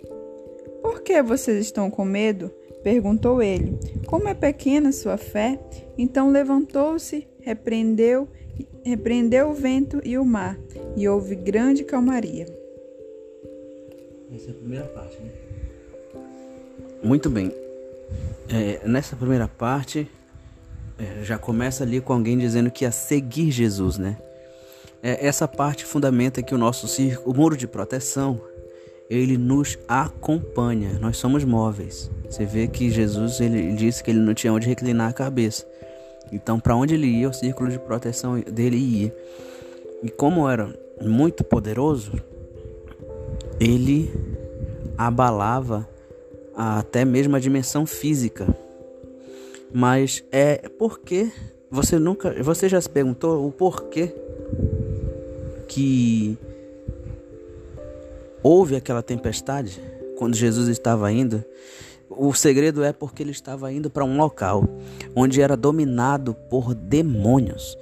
Por 0.82 1.04
que 1.04 1.22
vocês 1.22 1.64
estão 1.64 1.92
com 1.92 2.04
medo? 2.04 2.52
perguntou 2.82 3.44
ele. 3.44 3.78
Como 4.08 4.28
é 4.28 4.34
pequena 4.34 4.92
sua 4.92 5.18
fé? 5.18 5.60
Então 5.96 6.32
levantou-se, 6.32 7.28
repreendeu, 7.42 8.28
repreendeu 8.84 9.50
o 9.50 9.54
vento 9.54 10.02
e 10.04 10.18
o 10.18 10.26
mar, 10.26 10.58
e 10.98 11.08
houve 11.08 11.36
grande 11.36 11.84
calmaria. 11.84 12.48
Essa 14.34 14.48
é 14.48 14.52
a 14.52 14.56
primeira 14.56 14.86
parte, 14.86 15.16
né? 15.22 15.30
Muito 17.04 17.30
bem. 17.30 17.54
É, 18.50 18.88
nessa 18.88 19.16
primeira 19.16 19.48
parte, 19.48 20.10
é, 20.98 21.24
já 21.24 21.38
começa 21.38 21.84
ali 21.84 22.02
com 22.02 22.14
alguém 22.14 22.36
dizendo 22.36 22.72
que 22.72 22.84
ia 22.84 22.92
seguir 22.92 23.52
Jesus, 23.52 24.00
né? 24.00 24.18
É, 25.02 25.26
essa 25.26 25.48
parte 25.48 25.86
fundamenta 25.86 26.44
que 26.44 26.54
o 26.54 26.58
nosso 26.58 26.88
o 27.26 27.34
muro 27.34 27.56
de 27.56 27.68
proteção 27.68 28.42
ele 29.10 29.38
nos 29.38 29.78
acompanha. 29.88 31.00
Nós 31.00 31.18
somos 31.18 31.44
móveis. 31.44 32.12
Você 32.30 32.46
vê 32.46 32.68
que 32.68 32.92
Jesus 32.92 33.40
ele 33.40 33.74
disse 33.74 34.04
que 34.04 34.12
ele 34.12 34.20
não 34.20 34.34
tinha 34.34 34.54
onde 34.54 34.68
reclinar 34.68 35.10
a 35.10 35.14
cabeça. 35.14 35.66
Então, 36.32 36.60
para 36.60 36.76
onde 36.76 36.94
ele 36.94 37.08
ia, 37.08 37.28
o 37.28 37.34
círculo 37.34 37.72
de 37.72 37.80
proteção 37.80 38.40
dele 38.40 38.78
ia. 38.78 39.16
E 40.04 40.10
como 40.10 40.48
era 40.48 40.72
muito 41.02 41.44
poderoso, 41.44 42.12
ele 43.60 44.14
abalava 44.96 45.90
até 46.56 47.04
mesmo 47.04 47.36
a 47.36 47.40
dimensão 47.40 47.86
física. 47.86 48.48
Mas 49.74 50.24
é 50.32 50.70
porque 50.78 51.32
você 51.72 51.98
nunca, 51.98 52.44
você 52.44 52.70
já 52.70 52.80
se 52.80 52.90
perguntou 52.90 53.48
o 53.48 53.52
porquê 53.52 54.14
que 55.70 56.36
houve 58.42 58.76
aquela 58.76 59.04
tempestade 59.04 59.80
quando 60.18 60.36
Jesus 60.36 60.68
estava 60.68 61.12
indo, 61.14 61.46
o 62.10 62.34
segredo 62.34 62.84
é 62.84 62.92
porque 62.92 63.22
ele 63.22 63.32
estava 63.32 63.72
indo 63.72 63.90
para 63.90 64.04
um 64.04 64.18
local 64.18 64.68
onde 65.16 65.42
era 65.42 65.56
dominado 65.56 66.34
por 66.34 66.74
demônios. 66.74 67.78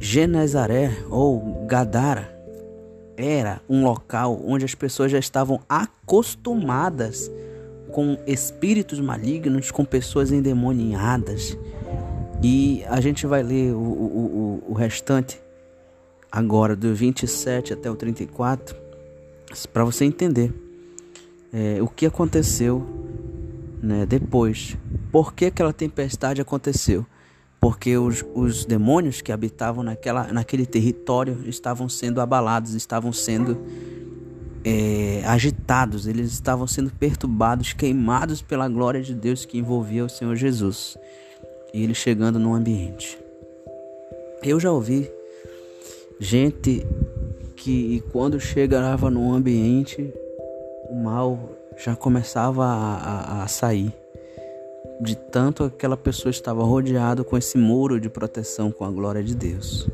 Genezaré 0.00 0.90
ou 1.10 1.66
Gadara 1.66 2.34
era 3.16 3.60
um 3.68 3.84
local 3.84 4.40
onde 4.44 4.64
as 4.64 4.74
pessoas 4.74 5.12
já 5.12 5.18
estavam 5.18 5.60
acostumadas 5.68 7.30
com 7.92 8.18
espíritos 8.26 9.00
malignos, 9.00 9.70
com 9.70 9.84
pessoas 9.84 10.32
endemoniadas. 10.32 11.56
E 12.42 12.84
a 12.88 13.00
gente 13.00 13.26
vai 13.26 13.42
ler 13.42 13.72
o, 13.72 13.78
o, 13.78 14.62
o, 14.66 14.72
o 14.72 14.74
restante 14.74 15.40
agora, 16.36 16.76
do 16.76 16.94
27 16.94 17.72
até 17.72 17.90
o 17.90 17.96
34 17.96 18.76
para 19.72 19.84
você 19.84 20.04
entender 20.04 20.52
é, 21.52 21.80
o 21.80 21.88
que 21.88 22.04
aconteceu 22.04 22.86
né, 23.82 24.04
depois. 24.04 24.76
Por 25.10 25.32
que 25.32 25.46
aquela 25.46 25.72
tempestade 25.72 26.40
aconteceu? 26.40 27.06
porque 27.58 27.96
os, 27.96 28.24
os 28.34 28.64
demônios 28.64 29.20
que 29.20 29.32
habitavam 29.32 29.82
naquela, 29.82 30.32
naquele 30.32 30.66
território 30.66 31.38
estavam 31.46 31.88
sendo 31.88 32.20
abalados, 32.20 32.74
estavam 32.74 33.12
sendo 33.12 33.58
é, 34.64 35.22
agitados, 35.24 36.06
eles 36.06 36.30
estavam 36.30 36.66
sendo 36.66 36.90
perturbados, 36.90 37.72
queimados 37.72 38.42
pela 38.42 38.68
glória 38.68 39.02
de 39.02 39.14
Deus 39.14 39.44
que 39.44 39.58
envolvia 39.58 40.04
o 40.04 40.08
Senhor 40.08 40.36
Jesus. 40.36 40.96
E 41.74 41.82
ele 41.82 41.94
chegando 41.94 42.38
no 42.38 42.54
ambiente. 42.54 43.18
Eu 44.42 44.60
já 44.60 44.70
ouvi 44.70 45.10
gente 46.18 46.86
que 47.54 48.02
quando 48.12 48.38
chegava 48.38 49.10
no 49.10 49.32
ambiente, 49.32 50.12
o 50.90 50.94
mal 50.94 51.38
já 51.76 51.94
começava 51.94 52.64
a, 52.64 52.96
a, 52.96 53.42
a 53.44 53.48
sair. 53.48 53.92
De 55.00 55.14
tanto 55.14 55.64
aquela 55.64 55.96
pessoa 55.96 56.30
estava 56.30 56.64
rodeada 56.64 57.22
com 57.22 57.36
esse 57.36 57.58
muro 57.58 58.00
de 58.00 58.08
proteção 58.08 58.70
com 58.70 58.84
a 58.84 58.90
glória 58.90 59.22
de 59.22 59.34
Deus, 59.34 59.86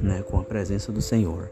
né, 0.00 0.22
com 0.22 0.38
a 0.38 0.42
presença 0.42 0.90
do 0.90 1.02
Senhor. 1.02 1.50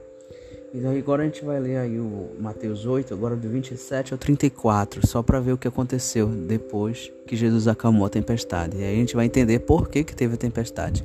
E 0.72 0.78
daí 0.78 0.98
agora 0.98 1.22
a 1.22 1.26
gente 1.26 1.44
vai 1.44 1.60
ler 1.60 1.76
aí 1.76 1.98
o 1.98 2.30
Mateus 2.40 2.86
8, 2.86 3.12
agora 3.12 3.36
do 3.36 3.46
27 3.46 4.14
ao 4.14 4.18
34, 4.18 5.06
só 5.06 5.22
para 5.22 5.38
ver 5.38 5.52
o 5.52 5.58
que 5.58 5.68
aconteceu 5.68 6.28
depois 6.28 7.12
que 7.26 7.36
Jesus 7.36 7.68
acalmou 7.68 8.06
a 8.06 8.08
tempestade. 8.08 8.78
E 8.78 8.82
aí 8.82 8.94
a 8.94 8.96
gente 8.96 9.14
vai 9.14 9.26
entender 9.26 9.58
por 9.58 9.90
que, 9.90 10.02
que 10.02 10.16
teve 10.16 10.34
a 10.34 10.38
tempestade. 10.38 11.04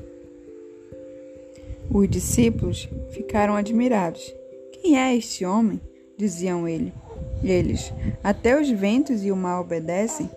Os 1.89 2.09
discípulos 2.09 2.89
ficaram 3.09 3.55
admirados. 3.55 4.33
Quem 4.73 4.99
é 4.99 5.15
este 5.15 5.45
homem? 5.45 5.79
diziam 6.17 6.67
ele. 6.67 6.91
Eles, 7.43 7.93
até 8.23 8.59
os 8.59 8.69
ventos 8.69 9.23
e 9.23 9.31
o 9.31 9.35
mar 9.35 9.61
obedecem? 9.61 10.29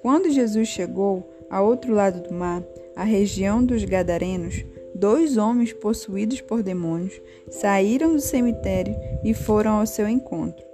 Quando 0.00 0.30
Jesus 0.30 0.68
chegou 0.68 1.28
ao 1.50 1.66
outro 1.66 1.92
lado 1.92 2.22
do 2.28 2.32
mar, 2.32 2.62
a 2.94 3.04
região 3.04 3.64
dos 3.64 3.84
Gadarenos, 3.84 4.64
dois 4.94 5.36
homens 5.36 5.72
possuídos 5.72 6.40
por 6.40 6.62
demônios 6.62 7.20
saíram 7.50 8.12
do 8.14 8.20
cemitério 8.20 8.94
e 9.24 9.34
foram 9.34 9.72
ao 9.72 9.86
seu 9.86 10.08
encontro. 10.08 10.64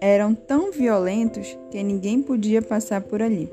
Eram 0.00 0.34
tão 0.34 0.72
violentos 0.72 1.56
que 1.70 1.82
ninguém 1.82 2.22
podia 2.22 2.60
passar 2.60 3.02
por 3.02 3.22
ali. 3.22 3.50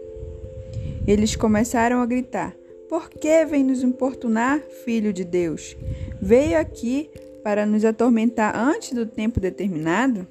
Eles 1.06 1.36
começaram 1.36 2.02
a 2.02 2.06
gritar: 2.06 2.57
Por 2.90 3.10
que 3.10 3.46
vem 3.46 3.64
nos 3.64 3.84
importunar, 3.84 4.60
filho 4.86 5.12
de 5.12 5.24
Deus? 5.24 5.76
Veio 6.22 6.58
aqui 6.58 7.10
para 7.44 7.66
nos 7.66 7.84
atormentar 7.84 8.58
antes 8.58 8.94
do 8.94 9.06
tempo 9.06 9.40
determinado? 9.40 10.28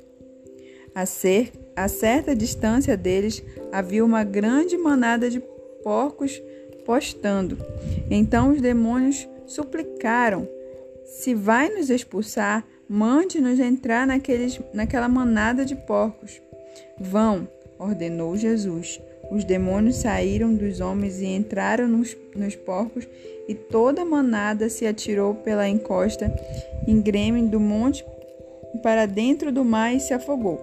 A, 0.94 1.04
ser, 1.04 1.52
a 1.74 1.88
certa 1.88 2.34
distância 2.34 2.96
deles 2.96 3.42
havia 3.70 4.04
uma 4.04 4.24
grande 4.24 4.76
manada 4.78 5.28
de 5.28 5.40
porcos 5.82 6.42
postando. 6.86 7.58
Então 8.10 8.52
os 8.52 8.60
demônios 8.60 9.28
suplicaram: 9.46 10.48
Se 11.04 11.34
vai 11.34 11.68
nos 11.68 11.90
expulsar, 11.90 12.64
mande-nos 12.88 13.60
entrar 13.60 14.06
naqueles, 14.06 14.58
naquela 14.72 15.08
manada 15.08 15.64
de 15.64 15.74
porcos. 15.74 16.40
Vão, 16.98 17.46
ordenou 17.78 18.36
Jesus. 18.36 19.00
Os 19.30 19.44
demônios 19.44 19.96
saíram 19.96 20.54
dos 20.54 20.80
homens 20.80 21.20
e 21.20 21.26
entraram 21.26 21.88
nos, 21.88 22.16
nos 22.34 22.54
porcos, 22.54 23.06
e 23.48 23.54
toda 23.54 24.02
a 24.02 24.04
manada 24.04 24.68
se 24.68 24.86
atirou 24.86 25.34
pela 25.34 25.68
encosta 25.68 26.32
íngreme 26.86 27.42
do 27.42 27.60
monte 27.60 28.04
para 28.82 29.06
dentro 29.06 29.50
do 29.52 29.64
mar 29.64 29.94
e 29.94 30.00
se 30.00 30.12
afogou. 30.12 30.60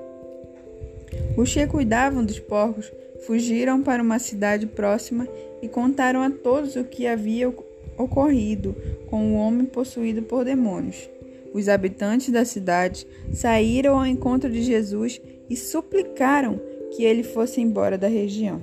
Os 1.38 1.54
que 1.54 1.65
cuidavam 1.67 2.23
dos 2.23 2.39
porcos 2.39 2.91
fugiram 3.26 3.82
para 3.82 4.04
uma 4.04 4.19
cidade 4.19 4.65
próxima 4.65 5.28
e 5.62 5.67
contaram 5.67 6.21
a 6.21 6.30
todos 6.30 6.76
o 6.76 6.84
que 6.84 7.08
havia 7.08 7.54
ocorrido 7.97 8.76
com 9.08 9.34
o 9.34 9.36
homem 9.36 9.65
possuído 9.65 10.21
por 10.23 10.43
demônios. 10.43 11.10
Os 11.54 11.69
habitantes 11.69 12.30
da 12.32 12.43
cidade 12.43 13.08
saíram 13.32 13.97
ao 13.97 14.06
encontro 14.06 14.49
de 14.49 14.62
Jesus 14.62 15.21
e 15.49 15.56
suplicaram 15.56 16.60
que 16.95 17.03
ele 17.03 17.23
fosse 17.23 17.62
embora 17.62 17.97
da 17.97 18.08
região. 18.08 18.62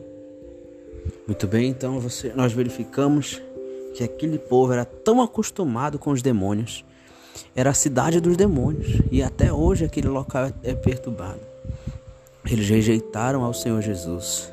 Muito 1.27 1.47
bem, 1.47 1.71
então 1.71 2.01
você, 2.01 2.33
nós 2.35 2.53
verificamos 2.53 3.41
que 3.95 4.05
aquele 4.05 4.39
povo 4.39 4.73
era 4.73 4.85
tão 4.85 5.21
acostumado 5.21 5.99
com 5.99 6.11
os 6.11 6.23
demônios, 6.23 6.85
era 7.55 7.71
a 7.71 7.75
cidade 7.75 8.21
dos 8.21 8.37
demônios, 8.37 9.01
e 9.11 9.23
até 9.23 9.53
hoje 9.53 9.85
aquele 9.85 10.09
local 10.09 10.53
é 10.63 10.75
perturbado. 10.75 11.41
Eles 12.51 12.69
rejeitaram 12.69 13.45
ao 13.45 13.53
Senhor 13.53 13.81
Jesus. 13.81 14.51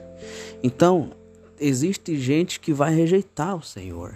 Então, 0.62 1.12
existe 1.60 2.18
gente 2.18 2.60
que 2.60 2.74
vai 2.74 2.94
rejeitar 2.94 3.56
o 3.56 3.64
Senhor. 3.64 4.16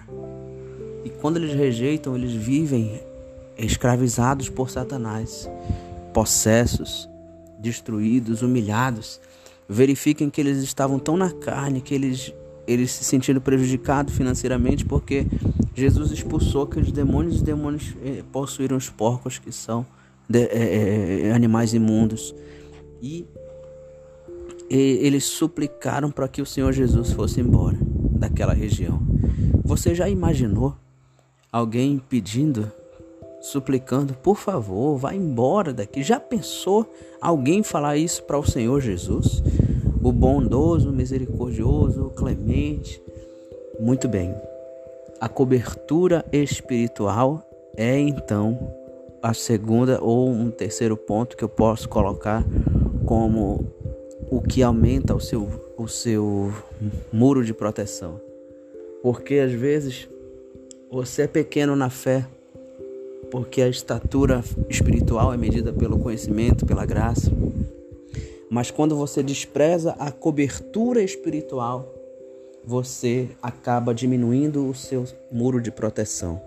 E 1.04 1.10
quando 1.10 1.38
eles 1.38 1.54
rejeitam, 1.54 2.16
eles 2.16 2.34
vivem 2.34 3.02
escravizados 3.58 4.50
por 4.50 4.70
Satanás, 4.70 5.50
possessos, 6.14 7.10
destruídos, 7.60 8.42
humilhados. 8.42 9.20
Verifiquem 9.74 10.30
que 10.30 10.42
eles 10.42 10.58
estavam 10.58 11.00
tão 11.00 11.16
na 11.16 11.32
carne 11.32 11.80
que 11.80 11.96
eles, 11.96 12.34
eles 12.68 12.92
se 12.92 13.06
sentiram 13.06 13.40
prejudicados 13.40 14.14
financeiramente 14.14 14.84
porque 14.84 15.26
Jesus 15.74 16.12
expulsou 16.12 16.64
aqueles 16.64 16.92
demônios 16.92 17.36
e 17.36 17.38
os 17.38 17.42
demônios 17.42 17.96
eh, 18.04 18.22
possuíram 18.34 18.76
os 18.76 18.90
porcos 18.90 19.40
que 19.40 19.50
são 19.50 19.86
de, 20.28 20.40
eh, 20.40 21.22
eh, 21.28 21.32
animais 21.32 21.74
imundos. 21.74 22.36
E, 23.02 23.26
e 24.70 24.76
eles 25.02 25.24
suplicaram 25.24 26.12
para 26.12 26.28
que 26.28 26.42
o 26.42 26.46
Senhor 26.46 26.74
Jesus 26.74 27.14
fosse 27.14 27.40
embora 27.40 27.78
daquela 28.12 28.54
região. 28.54 29.02
Você 29.64 29.96
já 29.96 30.10
imaginou 30.10 30.76
alguém 31.50 31.98
pedindo, 32.10 32.70
suplicando, 33.40 34.14
por 34.16 34.36
favor, 34.36 34.98
vá 34.98 35.16
embora 35.16 35.74
daqui. 35.74 36.04
Já 36.04 36.20
pensou 36.20 36.94
alguém 37.22 37.64
falar 37.64 37.96
isso 37.96 38.22
para 38.24 38.38
o 38.38 38.46
Senhor 38.46 38.82
Jesus? 38.82 39.42
O 40.04 40.12
bondoso, 40.12 40.92
misericordioso, 40.92 42.12
clemente. 42.16 43.02
Muito 43.80 44.08
bem. 44.08 44.34
A 45.20 45.30
cobertura 45.30 46.26
espiritual 46.32 47.48
é 47.78 48.00
então 48.00 48.58
a 49.22 49.34
segunda 49.34 50.02
ou 50.02 50.30
um 50.30 50.50
terceiro 50.50 50.98
ponto 50.98 51.38
que 51.38 51.44
eu 51.44 51.50
posso 51.50 51.88
colocar 51.88 52.44
como 53.06 53.66
o 54.30 54.42
que 54.42 54.64
aumenta 54.64 55.14
o 55.14 55.20
seu, 55.20 55.48
o 55.78 55.88
seu 55.88 56.52
muro 57.14 57.46
de 57.46 57.54
proteção. 57.54 58.20
Porque 59.04 59.36
às 59.36 59.52
vezes 59.52 60.08
você 60.92 61.24
é 61.24 61.28
pequeno 61.28 61.76
na 61.76 61.90
fé, 61.90 62.26
porque 63.30 63.62
a 63.62 63.70
estatura 63.70 64.44
espiritual 64.70 65.34
é 65.34 65.38
medida 65.38 65.72
pelo 65.72 66.00
conhecimento, 66.00 66.66
pela 66.66 66.86
graça. 66.86 67.32
Mas 68.52 68.70
quando 68.70 68.98
você 68.98 69.24
despreza 69.24 69.96
a 69.98 70.12
cobertura 70.12 71.02
espiritual, 71.02 71.96
você 72.66 73.30
acaba 73.42 73.96
diminuindo 73.96 74.68
o 74.68 74.76
seu 74.76 75.06
muro 75.32 75.62
de 75.62 75.72
proteção. 75.72 76.42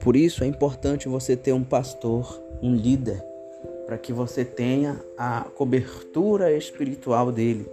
Por 0.00 0.16
isso 0.16 0.42
é 0.42 0.46
importante 0.48 1.06
você 1.06 1.36
ter 1.36 1.52
um 1.52 1.62
pastor, 1.62 2.42
um 2.60 2.74
líder, 2.74 3.24
para 3.86 3.96
que 3.96 4.12
você 4.12 4.44
tenha 4.44 5.00
a 5.16 5.42
cobertura 5.54 6.52
espiritual 6.52 7.30
dele. 7.30 7.70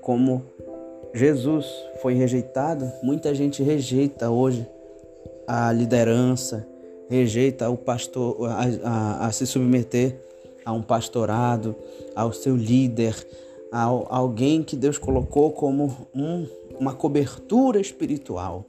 Como 0.00 0.42
Jesus 1.12 1.66
foi 2.00 2.14
rejeitado, 2.14 2.90
muita 3.02 3.34
gente 3.34 3.62
rejeita 3.62 4.30
hoje 4.30 4.66
a 5.46 5.70
liderança, 5.70 6.66
rejeita 7.10 7.68
o 7.68 7.76
pastor 7.76 8.48
a, 8.48 8.64
a, 8.82 9.26
a 9.26 9.30
se 9.30 9.46
submeter 9.46 10.23
a 10.64 10.72
um 10.72 10.82
pastorado, 10.82 11.74
ao 12.14 12.32
seu 12.32 12.56
líder, 12.56 13.14
a 13.70 13.82
alguém 13.82 14.62
que 14.62 14.76
Deus 14.76 14.98
colocou 14.98 15.52
como 15.52 16.08
um, 16.14 16.46
uma 16.78 16.94
cobertura 16.94 17.80
espiritual. 17.80 18.64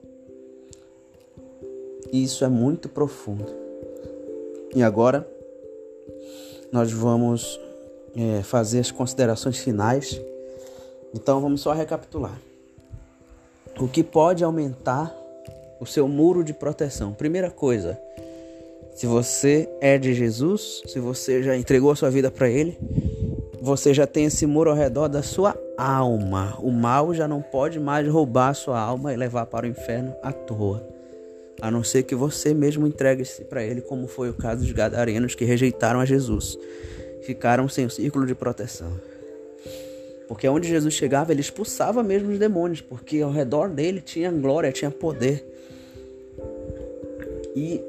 Isso 2.11 2.43
é 2.43 2.47
muito 2.47 2.89
profundo. 2.89 3.53
E 4.75 4.83
agora 4.83 5.27
nós 6.71 6.91
vamos 6.91 7.59
é, 8.15 8.41
fazer 8.43 8.79
as 8.79 8.91
considerações 8.91 9.57
finais. 9.59 10.19
Então 11.13 11.39
vamos 11.39 11.61
só 11.61 11.71
recapitular. 11.71 12.39
O 13.79 13.87
que 13.87 14.03
pode 14.03 14.43
aumentar 14.43 15.15
o 15.79 15.85
seu 15.85 16.07
muro 16.07 16.43
de 16.43 16.53
proteção. 16.53 17.13
Primeira 17.13 17.51
coisa, 17.51 17.99
se 18.95 19.05
você 19.05 19.67
é 19.81 19.97
de 19.97 20.13
Jesus, 20.13 20.81
se 20.85 20.99
você 20.99 21.43
já 21.43 21.55
entregou 21.55 21.91
a 21.91 21.95
sua 21.97 22.09
vida 22.09 22.31
para 22.31 22.49
Ele, 22.49 22.77
você 23.61 23.93
já 23.93 24.07
tem 24.07 24.23
esse 24.23 24.45
muro 24.45 24.69
ao 24.69 24.75
redor 24.75 25.09
da 25.09 25.21
sua 25.21 25.53
alma. 25.77 26.57
O 26.61 26.71
mal 26.71 27.13
já 27.13 27.27
não 27.27 27.41
pode 27.41 27.77
mais 27.77 28.07
roubar 28.07 28.49
a 28.49 28.53
sua 28.53 28.79
alma 28.79 29.13
e 29.13 29.17
levar 29.17 29.47
para 29.47 29.65
o 29.65 29.69
inferno 29.69 30.15
à 30.23 30.31
toa. 30.31 30.87
A 31.61 31.69
não 31.69 31.83
ser 31.83 32.03
que 32.03 32.15
você 32.15 32.53
mesmo 32.53 32.87
entregue-se 32.87 33.43
para 33.43 33.61
Ele, 33.61 33.81
como 33.81 34.07
foi 34.07 34.29
o 34.29 34.33
caso 34.33 34.61
dos 34.61 34.71
gadarenos 34.71 35.35
que 35.35 35.43
rejeitaram 35.43 35.99
a 35.99 36.05
Jesus. 36.05 36.57
Ficaram 37.23 37.67
sem 37.67 37.85
o 37.85 37.89
círculo 37.89 38.25
de 38.25 38.33
proteção. 38.33 38.93
Porque 40.25 40.47
onde 40.47 40.69
Jesus 40.69 40.93
chegava, 40.93 41.33
ele 41.33 41.41
expulsava 41.41 42.01
mesmo 42.01 42.31
os 42.31 42.39
demônios, 42.39 42.79
porque 42.79 43.19
ao 43.19 43.31
redor 43.31 43.67
dele 43.67 43.99
tinha 43.99 44.31
glória, 44.31 44.71
tinha 44.71 44.89
poder. 44.89 45.45
E 47.55 47.81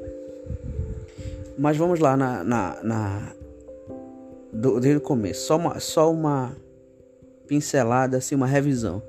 mas 1.57 1.77
vamos 1.77 1.99
lá 1.99 2.15
na, 2.15 2.43
na, 2.43 2.83
na 2.83 3.33
do, 4.51 4.79
desde 4.79 4.97
o 4.97 5.01
começo, 5.01 5.45
só 5.45 5.57
uma, 5.57 5.79
só 5.79 6.11
uma 6.11 6.55
pincelada, 7.47 8.17
assim, 8.17 8.35
uma 8.35 8.47
revisão. 8.47 9.01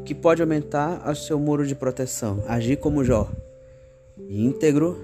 O 0.00 0.02
que 0.04 0.14
pode 0.14 0.42
aumentar 0.42 1.08
o 1.08 1.14
seu 1.14 1.38
muro 1.38 1.66
de 1.66 1.74
proteção? 1.74 2.44
Agir 2.46 2.76
como 2.76 3.04
Jó, 3.04 3.28
íntegro, 4.28 4.98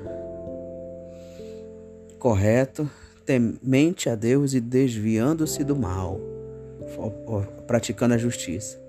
correto, 2.19 2.89
temente 3.25 4.09
a 4.09 4.15
Deus 4.15 4.55
e 4.55 4.61
desviando-se 4.61 5.65
do 5.65 5.77
mal 5.77 6.21
praticando 7.67 8.15
a 8.15 8.19
justiça. 8.19 8.81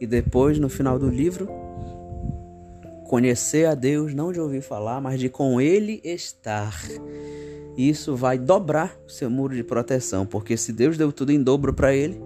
E 0.00 0.06
depois, 0.06 0.58
no 0.58 0.68
final 0.68 0.98
do 0.98 1.08
livro, 1.08 1.48
conhecer 3.10 3.66
a 3.66 3.74
Deus, 3.74 4.14
não 4.14 4.30
de 4.30 4.40
ouvir 4.40 4.62
falar, 4.62 5.00
mas 5.00 5.18
de 5.18 5.28
com 5.28 5.60
Ele 5.60 6.00
estar. 6.04 6.80
Isso 7.76 8.14
vai 8.14 8.38
dobrar 8.38 8.96
o 9.04 9.10
seu 9.10 9.28
muro 9.28 9.52
de 9.52 9.64
proteção, 9.64 10.24
porque 10.24 10.56
se 10.56 10.72
Deus 10.72 10.96
deu 10.96 11.10
tudo 11.10 11.32
em 11.32 11.42
dobro 11.42 11.74
para 11.74 11.92
ele, 11.92 12.22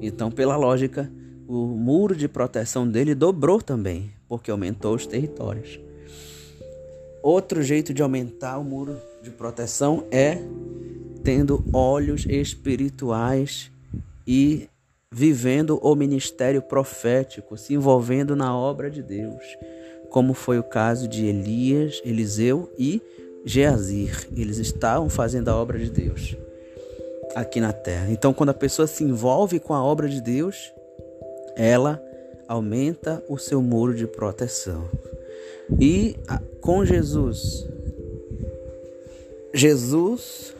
então, 0.00 0.30
pela 0.30 0.56
lógica, 0.56 1.12
o 1.46 1.66
muro 1.66 2.16
de 2.16 2.28
proteção 2.28 2.88
dele 2.88 3.14
dobrou 3.14 3.60
também, 3.60 4.10
porque 4.26 4.50
aumentou 4.50 4.94
os 4.94 5.06
territórios. 5.06 5.78
Outro 7.22 7.62
jeito 7.62 7.92
de 7.92 8.00
aumentar 8.00 8.56
o 8.56 8.64
muro 8.64 8.96
de 9.22 9.28
proteção 9.28 10.06
é 10.10 10.38
tendo 11.22 11.62
olhos 11.74 12.24
espirituais 12.24 13.70
e 14.26 14.66
vivendo 15.12 15.78
o 15.82 15.94
ministério 15.94 16.62
profético, 16.62 17.58
se 17.58 17.74
envolvendo 17.74 18.34
na 18.34 18.56
obra 18.56 18.90
de 18.90 19.02
Deus, 19.02 19.44
como 20.12 20.34
foi 20.34 20.58
o 20.58 20.62
caso 20.62 21.08
de 21.08 21.26
Elias, 21.26 22.00
Eliseu 22.04 22.70
e 22.78 23.00
Geazir. 23.44 24.28
Eles 24.36 24.58
estavam 24.58 25.08
fazendo 25.08 25.48
a 25.48 25.56
obra 25.56 25.78
de 25.78 25.90
Deus 25.90 26.36
aqui 27.34 27.60
na 27.60 27.72
terra. 27.72 28.10
Então, 28.10 28.34
quando 28.34 28.50
a 28.50 28.54
pessoa 28.54 28.86
se 28.86 29.02
envolve 29.02 29.58
com 29.58 29.72
a 29.72 29.82
obra 29.82 30.08
de 30.08 30.20
Deus, 30.20 30.70
ela 31.56 32.00
aumenta 32.46 33.24
o 33.26 33.38
seu 33.38 33.62
muro 33.62 33.94
de 33.94 34.06
proteção. 34.06 34.88
E 35.80 36.14
com 36.60 36.84
Jesus, 36.84 37.66
Jesus 39.54 40.54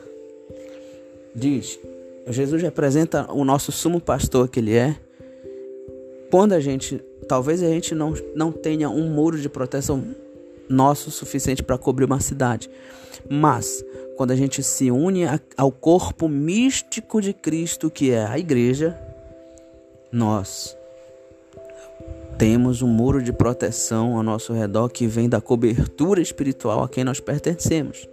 diz 1.35 1.79
Jesus 2.27 2.63
representa 2.63 3.31
o 3.33 3.45
nosso 3.45 3.73
sumo 3.73 4.01
pastor 4.01 4.49
que 4.49 4.61
ele 4.61 4.75
é. 4.75 4.97
Quando 6.31 6.53
a 6.53 6.61
gente, 6.61 7.03
talvez 7.29 7.63
a 7.63 7.69
gente 7.69 7.95
não, 7.95 8.15
não 8.35 8.53
tenha 8.53 8.89
um 8.89 9.09
muro 9.09 9.39
de 9.39 9.49
proteção 9.49 10.05
nosso 10.69 11.11
suficiente 11.11 11.63
para 11.63 11.77
cobrir 11.77 12.05
uma 12.05 12.21
cidade, 12.21 12.71
mas 13.29 13.85
quando 14.17 14.31
a 14.31 14.37
gente 14.37 14.63
se 14.63 14.91
une 14.91 15.23
ao 15.57 15.71
corpo 15.71 16.29
místico 16.29 17.21
de 17.21 17.33
Cristo, 17.33 17.91
que 17.91 18.11
é 18.11 18.25
a 18.25 18.39
igreja, 18.39 18.99
nós 20.11 20.77
temos 22.39 22.83
um 22.83 22.89
muro 22.89 23.23
de 23.23 23.33
proteção 23.33 24.17
ao 24.17 24.23
nosso 24.23 24.53
redor 24.53 24.89
que 24.89 25.07
vem 25.07 25.29
da 25.29 25.41
cobertura 25.41 26.21
espiritual 26.21 26.83
a 26.83 26.89
quem 26.89 27.05
nós 27.05 27.21
pertencemos, 27.21 28.09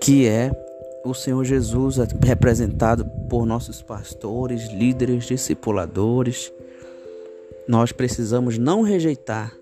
que 0.00 0.26
é 0.26 0.50
o 1.04 1.14
Senhor 1.14 1.44
Jesus 1.44 1.96
representado 2.22 3.04
por 3.28 3.46
nossos 3.46 3.80
pastores, 3.80 4.68
líderes, 4.68 5.24
discipuladores. 5.24 6.52
Nós 7.68 7.92
precisamos 7.92 8.58
não 8.58 8.82
rejeitar 8.82 9.52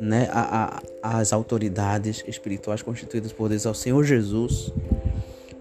né, 0.00 0.28
a, 0.30 0.80
a, 1.02 1.18
as 1.18 1.32
autoridades 1.32 2.24
espirituais 2.26 2.82
constituídas 2.82 3.32
por 3.32 3.48
Deus 3.48 3.66
ao 3.66 3.74
Senhor 3.74 4.04
Jesus, 4.04 4.72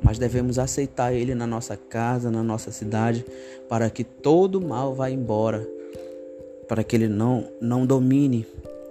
mas 0.02 0.20
devemos 0.20 0.60
aceitar 0.60 1.14
Ele 1.14 1.34
na 1.34 1.48
nossa 1.48 1.78
casa, 1.78 2.30
na 2.30 2.44
nossa 2.44 2.72
cidade, 2.72 3.26
para 3.70 3.90
que 3.90 4.04
todo 4.04 4.62
mal 4.62 4.94
vá 4.94 5.10
embora, 5.10 5.68
para 6.68 6.84
que 6.84 6.96
Ele 6.96 7.08
não, 7.08 7.48
não 7.62 7.86
domine, 7.86 8.46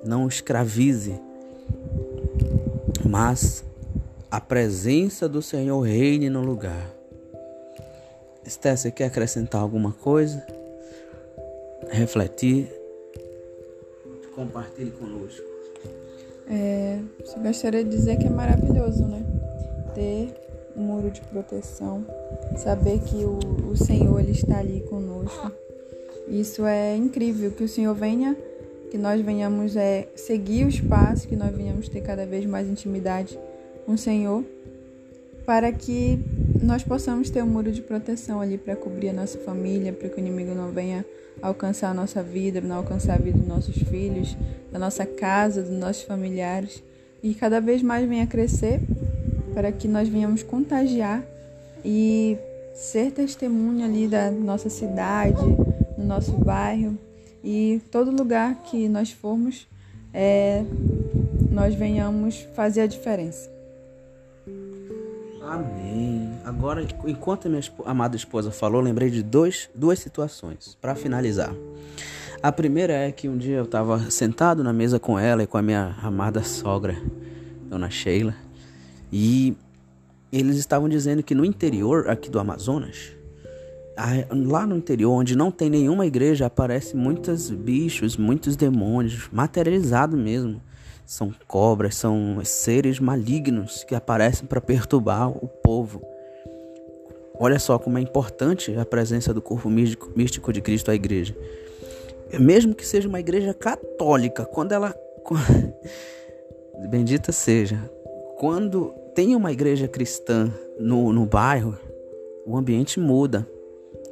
não 0.04 0.26
escravize, 0.26 1.14
mas 3.04 3.64
a 4.30 4.40
presença 4.40 5.28
do 5.28 5.42
Senhor 5.42 5.80
reine 5.80 6.30
no 6.30 6.40
lugar. 6.40 6.90
Esther, 8.44 8.76
você 8.76 8.90
quer 8.90 9.04
acrescentar 9.04 9.60
alguma 9.60 9.92
coisa? 9.92 10.44
Refletir? 11.90 12.68
Compartilhe 14.34 14.90
conosco. 14.92 15.42
É, 16.48 16.98
só 17.24 17.38
gostaria 17.38 17.84
de 17.84 17.90
dizer 17.90 18.16
que 18.18 18.26
é 18.26 18.30
maravilhoso, 18.30 19.04
né? 19.04 19.24
Ter 19.94 20.34
um 20.76 20.82
muro 20.82 21.10
de 21.10 21.20
proteção, 21.22 22.04
saber 22.56 22.98
que 23.00 23.24
o, 23.24 23.38
o 23.70 23.76
Senhor 23.76 24.20
ele 24.20 24.32
está 24.32 24.58
ali 24.58 24.80
conosco. 24.88 25.52
Isso 26.28 26.64
é 26.64 26.96
incrível, 26.96 27.50
que 27.50 27.64
o 27.64 27.68
Senhor 27.68 27.94
venha, 27.94 28.36
que 28.90 28.96
nós 28.96 29.20
venhamos 29.20 29.76
é, 29.76 30.08
seguir 30.14 30.66
os 30.66 30.80
passos, 30.80 31.26
que 31.26 31.36
nós 31.36 31.54
venhamos 31.54 31.88
ter 31.88 32.00
cada 32.00 32.24
vez 32.24 32.46
mais 32.46 32.68
intimidade 32.68 33.38
com 33.84 33.92
o 33.92 33.98
Senhor, 33.98 34.44
para 35.44 35.70
que 35.72 36.18
nós 36.62 36.82
possamos 36.82 37.28
ter 37.28 37.42
um 37.42 37.46
muro 37.46 37.72
de 37.72 37.82
proteção 37.82 38.40
ali 38.40 38.56
para 38.56 38.76
cobrir 38.76 39.10
a 39.10 39.12
nossa 39.12 39.38
família, 39.38 39.92
para 39.92 40.08
que 40.08 40.16
o 40.16 40.20
inimigo 40.20 40.54
não 40.54 40.70
venha 40.70 41.04
alcançar 41.42 41.90
a 41.90 41.94
nossa 41.94 42.22
vida, 42.22 42.60
não 42.60 42.76
alcançar 42.76 43.14
a 43.14 43.18
vida 43.18 43.36
dos 43.36 43.48
nossos 43.48 43.76
filhos, 43.76 44.36
da 44.70 44.78
nossa 44.78 45.04
casa, 45.04 45.62
dos 45.62 45.76
nossos 45.76 46.02
familiares, 46.02 46.82
e 47.22 47.34
cada 47.34 47.60
vez 47.60 47.82
mais 47.82 48.08
venha 48.08 48.26
crescer 48.26 48.80
para 49.52 49.70
que 49.70 49.86
nós 49.86 50.08
venhamos 50.08 50.42
contagiar 50.42 51.22
e 51.84 52.38
ser 52.74 53.10
testemunha 53.10 53.86
ali 53.86 54.08
da 54.08 54.30
nossa 54.30 54.70
cidade, 54.70 55.44
no 55.98 56.04
nosso 56.04 56.32
bairro 56.32 56.96
e 57.44 57.82
todo 57.90 58.10
lugar 58.10 58.62
que 58.62 58.88
nós 58.88 59.10
formos, 59.10 59.66
é, 60.14 60.64
nós 61.50 61.74
venhamos 61.74 62.40
fazer 62.54 62.82
a 62.82 62.86
diferença. 62.86 63.50
Amém. 65.42 66.21
Agora, 66.44 66.86
enquanto 67.06 67.46
a 67.46 67.48
minha 67.48 67.62
amada 67.84 68.16
esposa 68.16 68.50
falou, 68.50 68.80
lembrei 68.80 69.10
de 69.10 69.22
dois, 69.22 69.70
duas 69.74 69.98
situações 69.98 70.76
para 70.80 70.94
finalizar. 70.94 71.54
A 72.42 72.50
primeira 72.50 72.92
é 72.92 73.12
que 73.12 73.28
um 73.28 73.38
dia 73.38 73.58
eu 73.58 73.64
estava 73.64 74.10
sentado 74.10 74.64
na 74.64 74.72
mesa 74.72 74.98
com 74.98 75.18
ela 75.18 75.44
e 75.44 75.46
com 75.46 75.56
a 75.56 75.62
minha 75.62 75.96
amada 76.02 76.42
sogra, 76.42 76.96
Dona 77.68 77.88
Sheila, 77.88 78.34
e 79.12 79.56
eles 80.32 80.56
estavam 80.56 80.88
dizendo 80.88 81.22
que 81.22 81.34
no 81.34 81.44
interior 81.44 82.10
aqui 82.10 82.28
do 82.28 82.40
Amazonas, 82.40 83.12
lá 84.30 84.66
no 84.66 84.76
interior, 84.76 85.12
onde 85.12 85.36
não 85.36 85.52
tem 85.52 85.70
nenhuma 85.70 86.06
igreja, 86.06 86.46
aparecem 86.46 86.98
muitos 86.98 87.50
bichos, 87.50 88.16
muitos 88.16 88.56
demônios, 88.56 89.28
materializados 89.30 90.18
mesmo 90.18 90.60
são 91.04 91.34
cobras, 91.46 91.96
são 91.96 92.40
seres 92.44 92.98
malignos 92.98 93.84
que 93.84 93.94
aparecem 93.94 94.46
para 94.46 94.60
perturbar 94.60 95.28
o 95.28 95.46
povo. 95.46 96.02
Olha 97.42 97.58
só 97.58 97.76
como 97.76 97.98
é 97.98 98.00
importante 98.00 98.72
a 98.78 98.84
presença 98.84 99.34
do 99.34 99.42
corpo 99.42 99.68
místico, 99.68 100.52
de 100.52 100.60
Cristo 100.60 100.92
à 100.92 100.94
igreja. 100.94 101.36
Mesmo 102.38 102.72
que 102.72 102.86
seja 102.86 103.08
uma 103.08 103.18
igreja 103.18 103.52
católica, 103.52 104.44
quando 104.44 104.70
ela. 104.70 104.94
Bendita 106.88 107.32
seja. 107.32 107.90
Quando 108.38 108.94
tem 109.12 109.34
uma 109.34 109.50
igreja 109.50 109.88
cristã 109.88 110.54
no, 110.78 111.12
no 111.12 111.26
bairro, 111.26 111.76
o 112.46 112.56
ambiente 112.56 113.00
muda. 113.00 113.44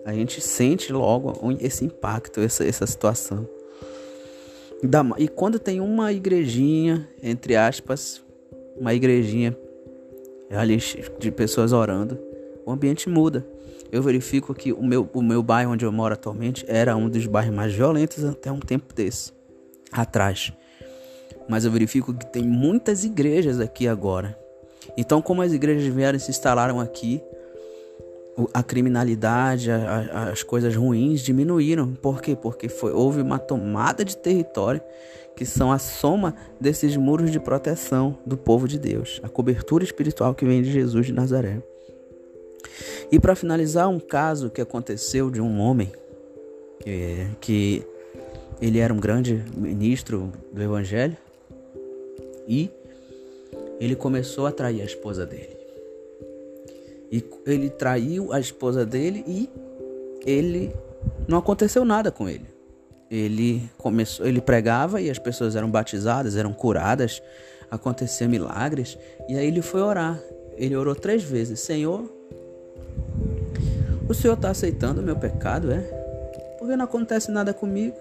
A 0.04 0.12
gente 0.12 0.40
sente 0.40 0.92
logo 0.92 1.32
esse 1.60 1.84
impacto, 1.84 2.40
essa, 2.40 2.66
essa 2.66 2.84
situação. 2.84 3.48
E 5.18 5.28
quando 5.28 5.60
tem 5.60 5.80
uma 5.80 6.12
igrejinha, 6.12 7.08
entre 7.22 7.54
aspas, 7.54 8.20
uma 8.76 8.92
igrejinha 8.92 9.56
ali 10.50 10.78
de 11.20 11.30
pessoas 11.30 11.72
orando, 11.72 12.29
o 12.70 12.74
ambiente 12.74 13.08
muda. 13.08 13.46
Eu 13.92 14.02
verifico 14.02 14.54
que 14.54 14.72
o 14.72 14.82
meu, 14.82 15.08
o 15.12 15.22
meu 15.22 15.42
bairro 15.42 15.72
onde 15.72 15.84
eu 15.84 15.92
moro 15.92 16.14
atualmente 16.14 16.64
era 16.68 16.96
um 16.96 17.08
dos 17.08 17.26
bairros 17.26 17.54
mais 17.54 17.74
violentos 17.74 18.24
até 18.24 18.50
um 18.50 18.60
tempo 18.60 18.94
desse, 18.94 19.32
atrás. 19.90 20.52
Mas 21.48 21.64
eu 21.64 21.70
verifico 21.70 22.14
que 22.14 22.26
tem 22.26 22.44
muitas 22.44 23.04
igrejas 23.04 23.58
aqui 23.58 23.88
agora. 23.88 24.38
Então, 24.96 25.20
como 25.20 25.42
as 25.42 25.52
igrejas 25.52 25.92
vieram 25.92 26.16
e 26.16 26.20
se 26.20 26.30
instalaram 26.30 26.78
aqui, 26.78 27.20
a 28.54 28.62
criminalidade, 28.62 29.70
a, 29.70 29.76
a, 29.76 30.30
as 30.30 30.42
coisas 30.42 30.74
ruins 30.74 31.20
diminuíram. 31.20 31.92
Por 31.94 32.22
quê? 32.22 32.36
Porque 32.36 32.68
foi, 32.68 32.92
houve 32.92 33.20
uma 33.20 33.38
tomada 33.38 34.04
de 34.04 34.16
território 34.16 34.80
que 35.36 35.44
são 35.44 35.72
a 35.72 35.78
soma 35.78 36.34
desses 36.60 36.96
muros 36.96 37.30
de 37.30 37.40
proteção 37.40 38.18
do 38.26 38.36
povo 38.36 38.68
de 38.68 38.78
Deus, 38.78 39.20
a 39.22 39.28
cobertura 39.28 39.82
espiritual 39.84 40.34
que 40.34 40.44
vem 40.44 40.62
de 40.62 40.70
Jesus 40.70 41.06
de 41.06 41.12
Nazaré. 41.12 41.62
E 43.10 43.18
para 43.18 43.34
finalizar, 43.34 43.88
um 43.88 44.00
caso 44.00 44.50
que 44.50 44.60
aconteceu 44.60 45.30
de 45.30 45.40
um 45.40 45.60
homem 45.60 45.92
que, 46.80 47.26
que 47.40 47.86
ele 48.60 48.78
era 48.78 48.92
um 48.92 49.00
grande 49.00 49.44
ministro 49.54 50.32
do 50.52 50.62
evangelho 50.62 51.16
e 52.46 52.70
ele 53.78 53.96
começou 53.96 54.46
a 54.46 54.52
trair 54.52 54.82
a 54.82 54.84
esposa 54.84 55.24
dele. 55.24 55.56
E 57.10 57.24
ele 57.46 57.70
traiu 57.70 58.32
a 58.32 58.38
esposa 58.38 58.84
dele 58.84 59.24
e 59.26 59.48
ele 60.24 60.72
não 61.26 61.38
aconteceu 61.38 61.84
nada 61.84 62.10
com 62.10 62.28
ele. 62.28 62.46
Ele 63.10 63.68
começou, 63.76 64.26
ele 64.26 64.40
pregava 64.40 65.00
e 65.00 65.10
as 65.10 65.18
pessoas 65.18 65.56
eram 65.56 65.68
batizadas, 65.68 66.36
eram 66.36 66.52
curadas, 66.52 67.20
acontecia 67.70 68.28
milagres. 68.28 68.96
E 69.28 69.36
aí 69.36 69.46
ele 69.46 69.62
foi 69.62 69.80
orar. 69.80 70.20
Ele 70.56 70.76
orou 70.76 70.94
três 70.94 71.22
vezes: 71.22 71.58
Senhor, 71.60 72.04
o 74.10 74.14
Senhor 74.14 74.34
está 74.34 74.50
aceitando 74.50 75.00
o 75.00 75.04
meu 75.04 75.14
pecado, 75.14 75.70
é? 75.70 75.78
Porque 76.58 76.74
não 76.74 76.84
acontece 76.84 77.30
nada 77.30 77.54
comigo. 77.54 77.96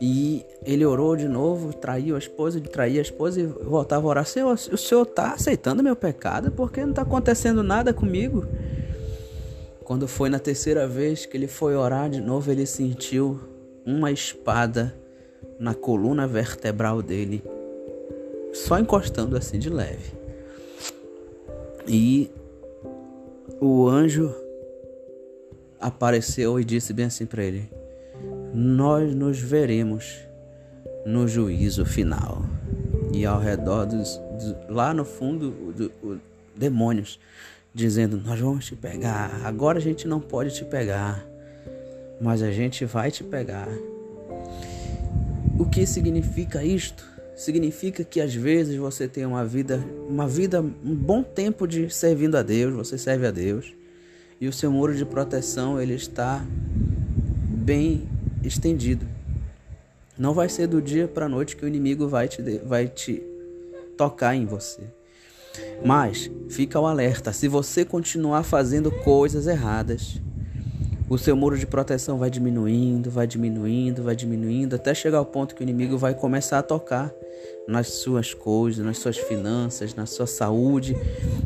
E 0.00 0.44
ele 0.64 0.84
orou 0.84 1.14
de 1.14 1.28
novo, 1.28 1.74
traiu 1.74 2.16
a 2.16 2.18
esposa, 2.18 2.58
traía 2.60 3.00
a 3.00 3.02
esposa 3.02 3.38
e 3.38 3.44
voltava 3.44 4.06
a 4.06 4.08
orar: 4.08 4.26
Senhor, 4.26 4.52
o 4.52 4.76
Senhor 4.78 5.02
está 5.02 5.34
aceitando 5.34 5.82
meu 5.82 5.94
pecado? 5.94 6.50
Porque 6.50 6.80
não 6.80 6.90
está 6.90 7.02
acontecendo 7.02 7.62
nada 7.62 7.92
comigo? 7.92 8.46
Quando 9.84 10.08
foi 10.08 10.30
na 10.30 10.38
terceira 10.38 10.88
vez 10.88 11.26
que 11.26 11.36
ele 11.36 11.46
foi 11.46 11.76
orar 11.76 12.08
de 12.08 12.20
novo, 12.20 12.50
ele 12.50 12.64
sentiu 12.64 13.38
uma 13.84 14.10
espada 14.10 14.94
na 15.60 15.74
coluna 15.74 16.26
vertebral 16.26 17.02
dele, 17.02 17.44
só 18.54 18.78
encostando 18.78 19.36
assim 19.36 19.58
de 19.58 19.68
leve. 19.68 20.14
E 21.86 22.30
o 23.60 23.86
anjo 23.86 24.34
apareceu 25.84 26.58
e 26.58 26.64
disse 26.64 26.94
bem 26.94 27.04
assim 27.04 27.26
para 27.26 27.44
ele: 27.44 27.70
Nós 28.54 29.14
nos 29.14 29.38
veremos 29.38 30.18
no 31.04 31.28
juízo 31.28 31.84
final. 31.84 32.42
E 33.12 33.24
ao 33.26 33.38
redor 33.38 33.84
dos, 33.84 34.18
dos 34.38 34.56
lá 34.68 34.94
no 34.94 35.04
fundo, 35.04 35.50
do, 35.50 35.88
do, 35.88 36.20
demônios 36.56 37.20
dizendo: 37.74 38.16
Nós 38.16 38.40
vamos 38.40 38.64
te 38.64 38.74
pegar. 38.74 39.42
Agora 39.44 39.78
a 39.78 39.82
gente 39.82 40.08
não 40.08 40.20
pode 40.20 40.54
te 40.54 40.64
pegar, 40.64 41.24
mas 42.18 42.42
a 42.42 42.50
gente 42.50 42.86
vai 42.86 43.10
te 43.10 43.22
pegar. 43.22 43.68
O 45.58 45.66
que 45.66 45.86
significa 45.86 46.64
isto? 46.64 47.04
Significa 47.36 48.02
que 48.04 48.20
às 48.20 48.34
vezes 48.34 48.76
você 48.76 49.06
tem 49.06 49.26
uma 49.26 49.44
vida, 49.44 49.84
uma 50.08 50.26
vida, 50.26 50.62
um 50.62 50.94
bom 50.94 51.22
tempo 51.22 51.66
de 51.66 51.90
servindo 51.90 52.36
a 52.36 52.42
Deus, 52.42 52.72
você 52.72 52.96
serve 52.96 53.26
a 53.26 53.30
Deus, 53.30 53.74
e 54.44 54.48
o 54.48 54.52
seu 54.52 54.70
muro 54.70 54.94
de 54.94 55.06
proteção 55.06 55.80
ele 55.80 55.94
está 55.94 56.44
bem 57.48 58.06
estendido. 58.42 59.06
Não 60.18 60.34
vai 60.34 60.50
ser 60.50 60.66
do 60.66 60.82
dia 60.82 61.08
para 61.08 61.24
a 61.24 61.28
noite 61.30 61.56
que 61.56 61.64
o 61.64 61.68
inimigo 61.68 62.06
vai 62.06 62.28
te, 62.28 62.42
vai 62.58 62.86
te 62.86 63.22
tocar 63.96 64.36
em 64.36 64.44
você. 64.44 64.82
Mas 65.82 66.30
fica 66.50 66.78
o 66.78 66.86
alerta: 66.86 67.32
se 67.32 67.48
você 67.48 67.86
continuar 67.86 68.42
fazendo 68.42 68.90
coisas 68.90 69.46
erradas, 69.46 70.20
o 71.08 71.16
seu 71.16 71.34
muro 71.34 71.58
de 71.58 71.66
proteção 71.66 72.18
vai 72.18 72.28
diminuindo, 72.28 73.10
vai 73.10 73.26
diminuindo, 73.26 74.02
vai 74.02 74.14
diminuindo, 74.14 74.76
até 74.76 74.92
chegar 74.94 75.18
ao 75.18 75.26
ponto 75.26 75.54
que 75.54 75.62
o 75.62 75.64
inimigo 75.64 75.96
vai 75.96 76.12
começar 76.12 76.58
a 76.58 76.62
tocar 76.62 77.10
nas 77.66 77.88
suas 77.88 78.34
coisas, 78.34 78.84
nas 78.84 78.98
suas 78.98 79.16
finanças, 79.16 79.94
na 79.94 80.04
sua 80.04 80.26
saúde 80.26 80.94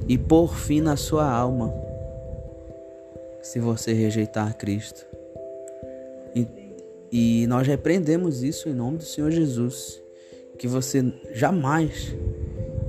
e 0.08 0.18
por 0.18 0.56
fim 0.56 0.80
na 0.80 0.96
sua 0.96 1.30
alma. 1.30 1.87
Se 3.48 3.58
você 3.58 3.94
rejeitar 3.94 4.54
Cristo. 4.58 5.06
E, 6.36 6.46
e 7.10 7.46
nós 7.46 7.66
repreendemos 7.66 8.42
isso 8.42 8.68
em 8.68 8.74
nome 8.74 8.98
do 8.98 9.04
Senhor 9.04 9.30
Jesus. 9.30 10.02
Que 10.58 10.68
você 10.68 11.02
jamais 11.32 12.14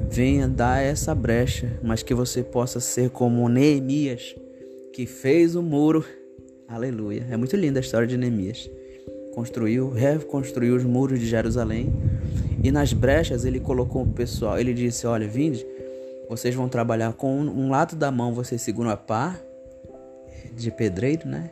venha 0.09 0.49
dar 0.49 0.83
essa 0.83 1.15
brecha, 1.15 1.79
mas 1.81 2.03
que 2.03 2.13
você 2.13 2.43
possa 2.43 2.81
ser 2.81 3.09
como 3.09 3.47
Neemias, 3.47 4.35
que 4.91 5.05
fez 5.05 5.55
o 5.55 5.61
muro. 5.61 6.03
Aleluia. 6.67 7.25
É 7.31 7.37
muito 7.37 7.55
linda 7.55 7.79
a 7.79 7.81
história 7.81 8.05
de 8.05 8.17
Neemias. 8.17 8.69
Construiu, 9.33 9.89
reconstruiu 9.89 10.75
os 10.75 10.83
muros 10.83 11.21
de 11.21 11.25
Jerusalém. 11.25 11.93
E 12.61 12.69
nas 12.69 12.91
brechas 12.91 13.45
ele 13.45 13.61
colocou 13.61 14.03
o 14.03 14.11
pessoal. 14.11 14.59
Ele 14.59 14.73
disse: 14.73 15.07
Olha, 15.07 15.25
vinde, 15.25 15.65
vocês 16.29 16.53
vão 16.53 16.67
trabalhar 16.67 17.13
com 17.13 17.39
um 17.39 17.69
lado 17.69 17.95
da 17.95 18.11
mão, 18.11 18.33
vocês 18.33 18.61
seguram 18.61 18.89
a 18.89 18.97
pá 18.97 19.39
de 20.55 20.71
pedreiro, 20.71 21.27
né? 21.27 21.51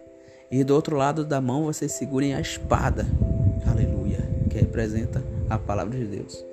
E 0.49 0.63
do 0.63 0.73
outro 0.73 0.95
lado 0.95 1.25
da 1.25 1.41
mão 1.41 1.65
vocês 1.65 1.91
segurem 1.91 2.33
a 2.33 2.39
espada. 2.39 3.05
Aleluia. 3.65 4.19
Que 4.49 4.57
representa 4.59 5.21
a 5.49 5.57
palavra 5.59 5.97
de 5.97 6.05
Deus. 6.05 6.45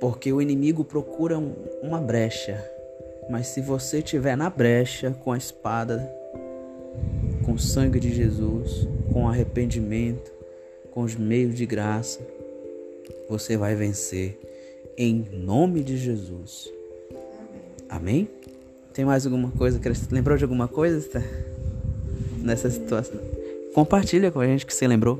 Porque 0.00 0.32
o 0.32 0.42
inimigo 0.42 0.84
procura 0.84 1.38
um, 1.38 1.54
uma 1.82 2.00
brecha. 2.00 2.64
Mas 3.30 3.46
se 3.46 3.60
você 3.60 4.02
tiver 4.02 4.36
na 4.36 4.50
brecha 4.50 5.12
com 5.22 5.30
a 5.30 5.38
espada, 5.38 6.12
com 7.44 7.52
o 7.52 7.58
sangue 7.58 8.00
de 8.00 8.12
Jesus, 8.12 8.88
com 9.12 9.28
arrependimento, 9.28 10.32
com 10.90 11.02
os 11.02 11.14
meios 11.14 11.54
de 11.54 11.64
graça, 11.64 12.20
você 13.28 13.56
vai 13.56 13.74
vencer 13.74 14.38
em 14.98 15.24
nome 15.32 15.82
de 15.82 15.96
Jesus. 15.96 16.70
Amém? 17.88 18.28
Tem 18.92 19.04
mais 19.04 19.24
alguma 19.24 19.50
coisa? 19.50 19.80
Lembrou 20.10 20.36
de 20.36 20.44
alguma 20.44 20.68
coisa 20.68 21.22
nessa 22.38 22.68
situação? 22.68 23.18
Compartilha 23.74 24.30
com 24.30 24.38
a 24.40 24.46
gente 24.46 24.66
que 24.66 24.74
você 24.74 24.86
lembrou. 24.86 25.18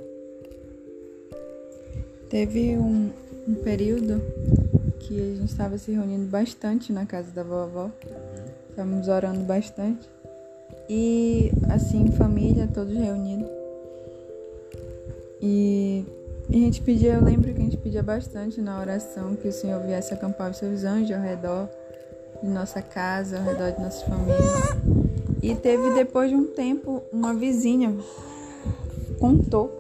Teve 2.28 2.76
um, 2.76 3.11
um 3.48 3.54
período 3.54 4.20
que 5.00 5.18
a 5.18 5.37
gente 5.37 5.50
estava 5.50 5.78
se 5.78 5.90
reunindo 5.90 6.26
bastante 6.26 6.92
na 6.92 7.06
casa 7.06 7.30
da 7.30 7.42
vovó. 7.42 7.90
Estávamos 8.68 9.08
orando 9.08 9.40
bastante. 9.40 10.08
E 10.88 11.50
assim, 11.70 12.12
família, 12.12 12.68
todos 12.72 12.94
reunidos. 12.94 13.48
E 15.40 16.04
a 16.50 16.52
gente 16.52 16.82
pedia, 16.82 17.14
eu 17.14 17.24
lembro 17.24 17.52
que 17.54 17.61
a 17.61 17.64
gente 17.64 17.78
pedia 17.78 18.02
bastante 18.02 18.61
na 18.61 18.78
oração 18.78 19.35
que 19.35 19.48
o 19.48 19.52
Senhor 19.52 19.80
viesse 19.82 20.12
acampar 20.12 20.50
os 20.50 20.58
seus 20.58 20.85
anjos 20.85 21.16
ao 21.16 21.22
redor 21.22 21.68
de 22.42 22.48
nossa 22.48 22.83
casa, 22.83 23.38
ao 23.38 23.44
redor 23.44 23.72
de 23.72 23.81
nossa 23.81 24.05
família. 24.05 24.37
E 25.42 25.55
teve 25.55 25.94
depois 25.94 26.31
de 26.31 26.37
um 26.37 26.46
tempo 26.46 27.02
uma 27.12 27.35
vizinha 27.35 27.96
contou, 29.18 29.70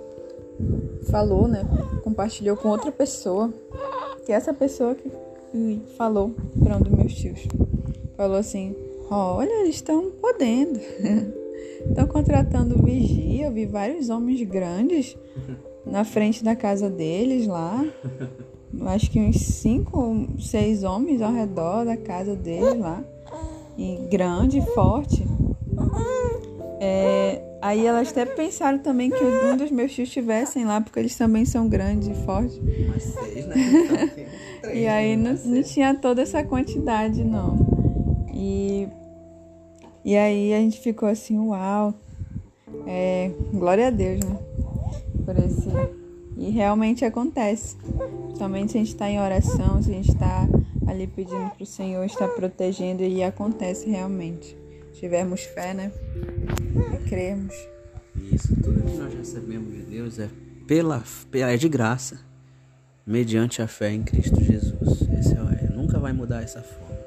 falou, 1.10 1.48
né? 1.48 1.64
Compartilhou 2.04 2.56
com 2.56 2.68
outra 2.68 2.92
pessoa 2.92 3.52
que 4.24 4.32
essa 4.32 4.54
pessoa 4.54 4.94
que 4.94 5.10
falou 5.96 6.34
para 6.62 6.76
um 6.76 6.80
dos 6.80 6.92
meus 6.92 7.14
tios. 7.14 7.40
Falou 8.16 8.36
assim: 8.36 8.74
Olha, 9.10 9.52
eles 9.60 9.76
estão 9.76 10.10
podendo. 10.10 10.80
Estão 11.88 12.06
contratando 12.06 12.80
vigia. 12.80 13.46
Eu 13.46 13.52
vi 13.52 13.66
vários 13.66 14.08
homens 14.08 14.40
grandes 14.42 15.16
na 15.84 16.04
frente 16.04 16.44
da 16.44 16.54
casa 16.54 16.88
deles 16.88 17.48
lá. 17.48 17.84
Acho 18.86 19.10
que 19.10 19.20
uns 19.20 19.38
cinco, 19.38 20.26
seis 20.40 20.82
homens 20.82 21.20
ao 21.20 21.32
redor 21.32 21.84
da 21.84 21.96
casa 21.96 22.34
deles 22.34 22.78
lá. 22.78 23.02
E 23.76 23.96
grande, 24.10 24.60
forte. 24.74 25.24
É, 26.80 27.40
aí 27.60 27.86
elas 27.86 28.10
até 28.10 28.26
pensaram 28.26 28.78
também 28.78 29.10
que 29.10 29.22
um 29.22 29.56
dos 29.56 29.70
meus 29.70 29.92
tios 29.92 30.08
estivessem 30.08 30.64
lá, 30.64 30.80
porque 30.80 30.98
eles 30.98 31.16
também 31.16 31.44
são 31.44 31.68
grandes 31.68 32.08
e 32.08 32.14
fortes. 32.24 32.60
Mas 32.88 33.02
seis, 33.04 33.46
né? 33.46 33.54
e 34.74 34.86
aí 34.86 35.16
não, 35.16 35.34
não 35.44 35.62
tinha 35.62 35.94
toda 35.94 36.22
essa 36.22 36.42
quantidade, 36.42 37.22
não. 37.22 38.26
E, 38.34 38.88
e 40.04 40.16
aí 40.16 40.52
a 40.52 40.58
gente 40.58 40.80
ficou 40.80 41.08
assim, 41.08 41.38
uau. 41.38 41.94
É, 42.86 43.30
glória 43.52 43.86
a 43.86 43.90
Deus, 43.90 44.20
né? 44.24 44.38
Por 45.24 45.38
esse. 45.38 46.01
E 46.36 46.50
realmente 46.50 47.04
acontece. 47.04 47.76
Somente 48.36 48.72
se 48.72 48.78
a 48.78 48.80
gente 48.80 48.92
está 48.92 49.08
em 49.08 49.20
oração, 49.20 49.82
se 49.82 49.90
a 49.90 49.94
gente 49.94 50.10
está 50.10 50.48
ali 50.86 51.06
pedindo 51.06 51.50
para 51.50 51.62
o 51.62 51.66
Senhor 51.66 52.04
estar 52.04 52.28
protegendo, 52.28 53.02
e 53.02 53.22
acontece 53.22 53.88
realmente. 53.88 54.56
Tivermos 54.94 55.42
fé, 55.42 55.74
né? 55.74 55.92
E 56.94 57.08
cremos. 57.08 57.54
Isso, 58.30 58.54
tudo 58.56 58.82
que 58.82 58.96
nós 58.96 59.14
recebemos 59.14 59.72
de 59.72 59.82
Deus 59.82 60.18
é 60.18 60.28
pela, 60.66 61.02
é 61.32 61.56
de 61.56 61.68
graça, 61.68 62.20
mediante 63.06 63.62
a 63.62 63.66
fé 63.66 63.90
em 63.90 64.02
Cristo 64.02 64.42
Jesus. 64.42 65.02
Esse 65.18 65.34
é, 65.34 65.68
nunca 65.74 65.98
vai 65.98 66.12
mudar 66.12 66.42
essa 66.42 66.62
forma. 66.62 66.98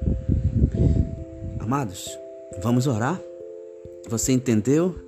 Amados, 1.58 2.16
vamos 2.62 2.86
orar? 2.86 3.20
Você 4.08 4.32
entendeu 4.32 5.05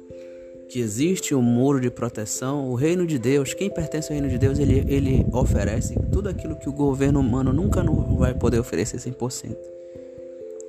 que 0.69 0.81
existe 0.81 1.35
um 1.35 1.43
muro 1.43 1.81
de 1.81 1.91
proteção? 1.91 2.69
O 2.71 2.75
reino 2.75 3.07
de 3.07 3.19
Deus, 3.19 3.55
quem 3.55 3.71
pertence 3.71 4.13
ao 4.13 4.19
reino 4.19 4.29
de 4.29 4.39
Deus, 4.39 4.59
ele, 4.59 4.85
ele 4.87 5.27
oferece 5.33 5.95
tudo 6.13 6.29
aquilo 6.29 6.57
que 6.57 6.69
o 6.69 6.73
governo 6.73 7.21
humano 7.21 7.53
nunca 7.53 7.83
vai 7.83 8.35
poder 8.35 8.59
oferecer 8.59 8.99
100%. 8.99 9.57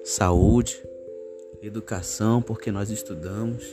Saúde, 0.04 0.82
educação, 1.62 2.42
porque 2.42 2.72
nós 2.72 2.90
estudamos. 2.90 3.64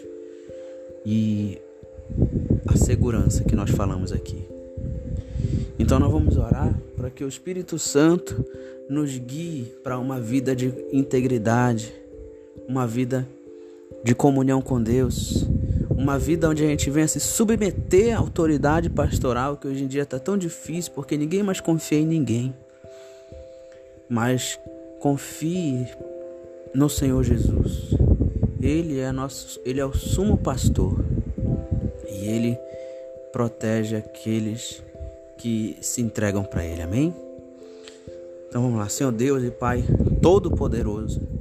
E 1.05 1.59
a 2.66 2.77
segurança 2.77 3.45
que 3.45 3.55
nós 3.55 3.70
falamos 3.70 4.12
aqui. 4.12 4.45
Então 5.79 5.99
nós 6.01 6.11
vamos 6.11 6.37
orar 6.37 6.77
para 6.97 7.11
que 7.11 7.22
o 7.22 7.29
Espírito 7.29 7.79
Santo 7.79 8.45
nos 8.89 9.16
guie 9.16 9.72
para 9.83 9.99
uma 9.99 10.20
vida 10.20 10.55
de 10.57 10.72
integridade, 10.93 11.93
uma 12.68 12.87
vida 12.87 13.27
de 14.03 14.14
comunhão 14.14 14.61
com 14.62 14.83
Deus, 14.83 15.47
uma 15.97 16.18
vida 16.18 16.49
onde 16.49 16.62
a 16.62 16.68
gente 16.68 16.90
venha 16.90 17.09
se 17.09 17.18
submeter 17.18 18.14
à 18.14 18.18
autoridade 18.18 18.90
pastoral, 18.90 19.57
que 19.57 19.66
hoje 19.66 19.82
em 19.82 19.86
dia 19.86 20.03
está 20.03 20.18
tão 20.18 20.36
difícil 20.36 20.92
porque 20.92 21.16
ninguém 21.16 21.42
mais 21.42 21.61
confia 21.61 21.99
em 21.99 22.07
ninguém. 22.07 22.55
Mas 24.09 24.61
confie 25.01 25.88
no 26.74 26.88
Senhor 26.88 27.24
Jesus. 27.24 27.90
Ele 28.61 28.99
é 29.01 29.11
nosso, 29.11 29.61
ele 29.64 29.80
é 29.80 29.86
o 29.86 29.94
sumo 29.94 30.36
pastor. 30.36 31.05
E 32.09 32.26
ele 32.26 32.59
protege 33.32 33.97
aqueles 33.97 34.82
que 35.38 35.76
se 35.80 36.03
entregam 36.03 36.44
para 36.44 36.64
ele. 36.64 36.82
Amém? 36.82 37.14
Então 38.49 38.62
vamos 38.62 38.78
lá, 38.78 38.88
Senhor 38.88 39.12
Deus 39.12 39.42
e 39.42 39.51
Pai 39.51 39.84
Todo-Poderoso. 40.22 41.36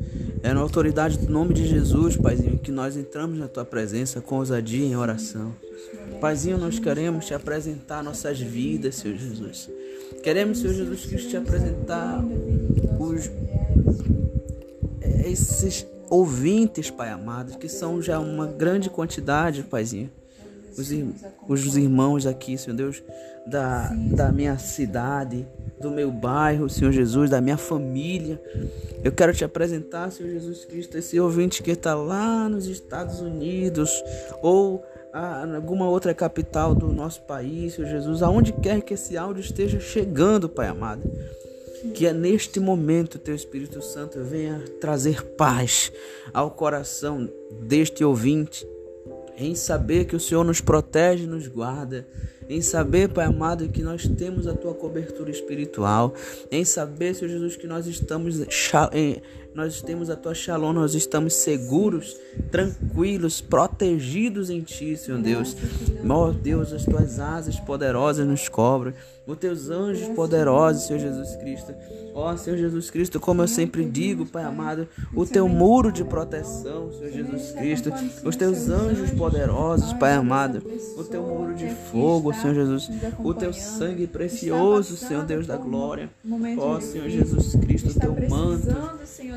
É 0.45 0.53
na 0.53 0.61
autoridade 0.61 1.17
do 1.17 1.33
nome 1.33 1.55
de 1.55 1.65
Jesus, 1.65 2.15
Paizinho, 2.15 2.59
que 2.59 2.71
nós 2.71 2.95
entramos 2.95 3.39
na 3.39 3.47
tua 3.47 3.65
presença 3.65 4.21
com 4.21 4.35
ousadia 4.35 4.85
em 4.85 4.95
oração. 4.95 5.55
Paizinho, 6.21 6.59
nós 6.59 6.77
queremos 6.77 7.25
te 7.25 7.33
apresentar 7.33 8.03
nossas 8.03 8.39
vidas, 8.39 8.93
Senhor 8.93 9.17
Jesus. 9.17 9.67
Queremos, 10.21 10.59
Senhor 10.59 10.75
Jesus 10.75 11.03
Cristo, 11.07 11.29
te 11.31 11.37
apresentar 11.37 12.23
os, 12.99 13.27
esses 15.25 15.83
ouvintes, 16.11 16.91
Pai 16.91 17.09
amado, 17.09 17.57
que 17.57 17.67
são 17.67 17.99
já 17.99 18.19
uma 18.19 18.45
grande 18.45 18.87
quantidade, 18.87 19.63
Paizinho. 19.63 20.11
Os, 20.77 20.91
os 21.47 21.77
irmãos 21.77 22.25
aqui, 22.25 22.57
Senhor 22.57 22.75
Deus, 22.75 23.01
da, 23.45 23.89
da 24.11 24.31
minha 24.31 24.57
cidade, 24.57 25.47
do 25.79 25.91
meu 25.91 26.11
bairro, 26.11 26.69
Senhor 26.69 26.91
Jesus, 26.91 27.29
da 27.29 27.39
minha 27.39 27.57
família. 27.57 28.41
Eu 29.03 29.11
quero 29.11 29.33
te 29.33 29.45
apresentar, 29.45 30.11
Senhor 30.11 30.31
Jesus 30.31 30.65
Cristo, 30.65 30.97
esse 30.97 31.19
ouvinte 31.19 31.61
que 31.61 31.71
está 31.71 31.93
lá 31.93 32.49
nos 32.49 32.65
Estados 32.67 33.21
Unidos 33.21 33.91
ou 34.41 34.83
a, 35.13 35.45
em 35.47 35.55
alguma 35.55 35.87
outra 35.87 36.13
capital 36.13 36.75
do 36.75 36.91
nosso 36.91 37.21
país, 37.21 37.73
Senhor 37.73 37.87
Jesus, 37.87 38.21
aonde 38.21 38.51
quer 38.51 38.81
que 38.81 38.93
esse 38.93 39.17
áudio 39.17 39.41
esteja 39.41 39.79
chegando, 39.79 40.49
Pai 40.49 40.67
amado. 40.67 41.03
Que 41.93 42.07
é 42.07 42.13
neste 42.13 42.59
momento 42.59 43.19
teu 43.19 43.35
Espírito 43.35 43.81
Santo 43.81 44.19
venha 44.23 44.59
trazer 44.81 45.23
paz 45.35 45.91
ao 46.33 46.49
coração 46.49 47.29
deste 47.61 48.03
ouvinte, 48.03 48.67
em 49.37 49.55
saber 49.55 50.05
que 50.05 50.15
o 50.15 50.19
Senhor 50.19 50.43
nos 50.43 50.61
protege, 50.61 51.25
nos 51.25 51.47
guarda, 51.47 52.07
em 52.47 52.61
saber, 52.61 53.09
Pai 53.09 53.25
amado, 53.25 53.67
que 53.69 53.81
nós 53.81 54.07
temos 54.07 54.47
a 54.47 54.53
tua 54.53 54.73
cobertura 54.73 55.31
espiritual, 55.31 56.13
em 56.51 56.63
saber, 56.63 57.15
Senhor 57.15 57.31
Jesus, 57.31 57.55
que 57.55 57.67
nós 57.67 57.87
estamos 57.87 58.39
nós 59.55 59.81
temos 59.81 60.09
a 60.09 60.17
tua 60.17 60.35
shalom, 60.35 60.73
nós 60.73 60.93
estamos 60.93 61.33
seguros, 61.33 62.17
tranquilos, 62.51 63.39
protegidos 63.39 64.49
em 64.49 64.61
ti, 64.61 64.97
Senhor 64.97 65.21
Deus. 65.21 65.55
Ó 66.07 66.27
oh, 66.27 66.33
Deus, 66.33 66.73
as 66.73 66.83
tuas 66.83 67.19
asas 67.19 67.57
poderosas 67.57 68.27
nos 68.27 68.49
cobrem, 68.49 68.93
os 69.25 69.37
teus 69.37 69.69
anjos 69.69 70.09
poderosos, 70.09 70.83
Senhor 70.83 70.99
Jesus 70.99 71.37
Cristo. 71.37 71.73
Ó 72.13 72.31
oh, 72.31 72.37
Senhor 72.37 72.57
Jesus 72.57 72.91
Cristo, 72.91 73.19
como 73.19 73.41
eu 73.41 73.47
sempre 73.47 73.83
digo, 73.85 74.25
Pai 74.25 74.43
amado, 74.43 74.87
o 75.13 75.25
teu 75.25 75.47
muro 75.47 75.91
de 75.91 76.03
proteção, 76.03 76.91
Senhor 76.91 77.11
Jesus 77.11 77.51
Cristo, 77.51 77.93
os 78.23 78.35
teus 78.35 78.69
anjos 78.69 79.11
poderosos, 79.11 79.93
Pai 79.93 80.13
amado, 80.13 80.61
o 80.97 81.03
teu 81.03 81.23
muro 81.23 81.55
de 81.55 81.69
fogo, 81.91 82.33
Senhor 82.33 82.53
Jesus, 82.53 82.89
o 83.23 83.33
teu 83.33 83.53
sangue 83.53 84.05
precioso, 84.05 84.97
Senhor 84.97 85.25
Deus 85.25 85.47
da 85.47 85.57
glória. 85.57 86.09
Ó 86.57 86.79
Senhor 86.79 87.09
Jesus 87.09 87.55
Cristo, 87.55 87.89
o 87.89 87.99
teu 87.99 88.29
manto. 88.29 88.75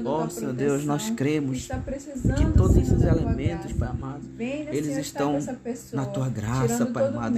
Ó 0.08 0.28
Senhor 0.28 0.54
Deus, 0.54 0.84
nós 0.84 1.10
cremos 1.10 1.68
que 1.68 2.52
todos 2.56 2.76
esses 2.76 3.02
elementos, 3.02 3.72
Pai 3.72 3.88
amado, 3.88 4.22
eles 4.38 4.96
estão 4.96 5.38
na 5.92 6.06
tua 6.06 6.28
graça, 6.28 6.86
Pai 6.86 7.08
amado, 7.08 7.36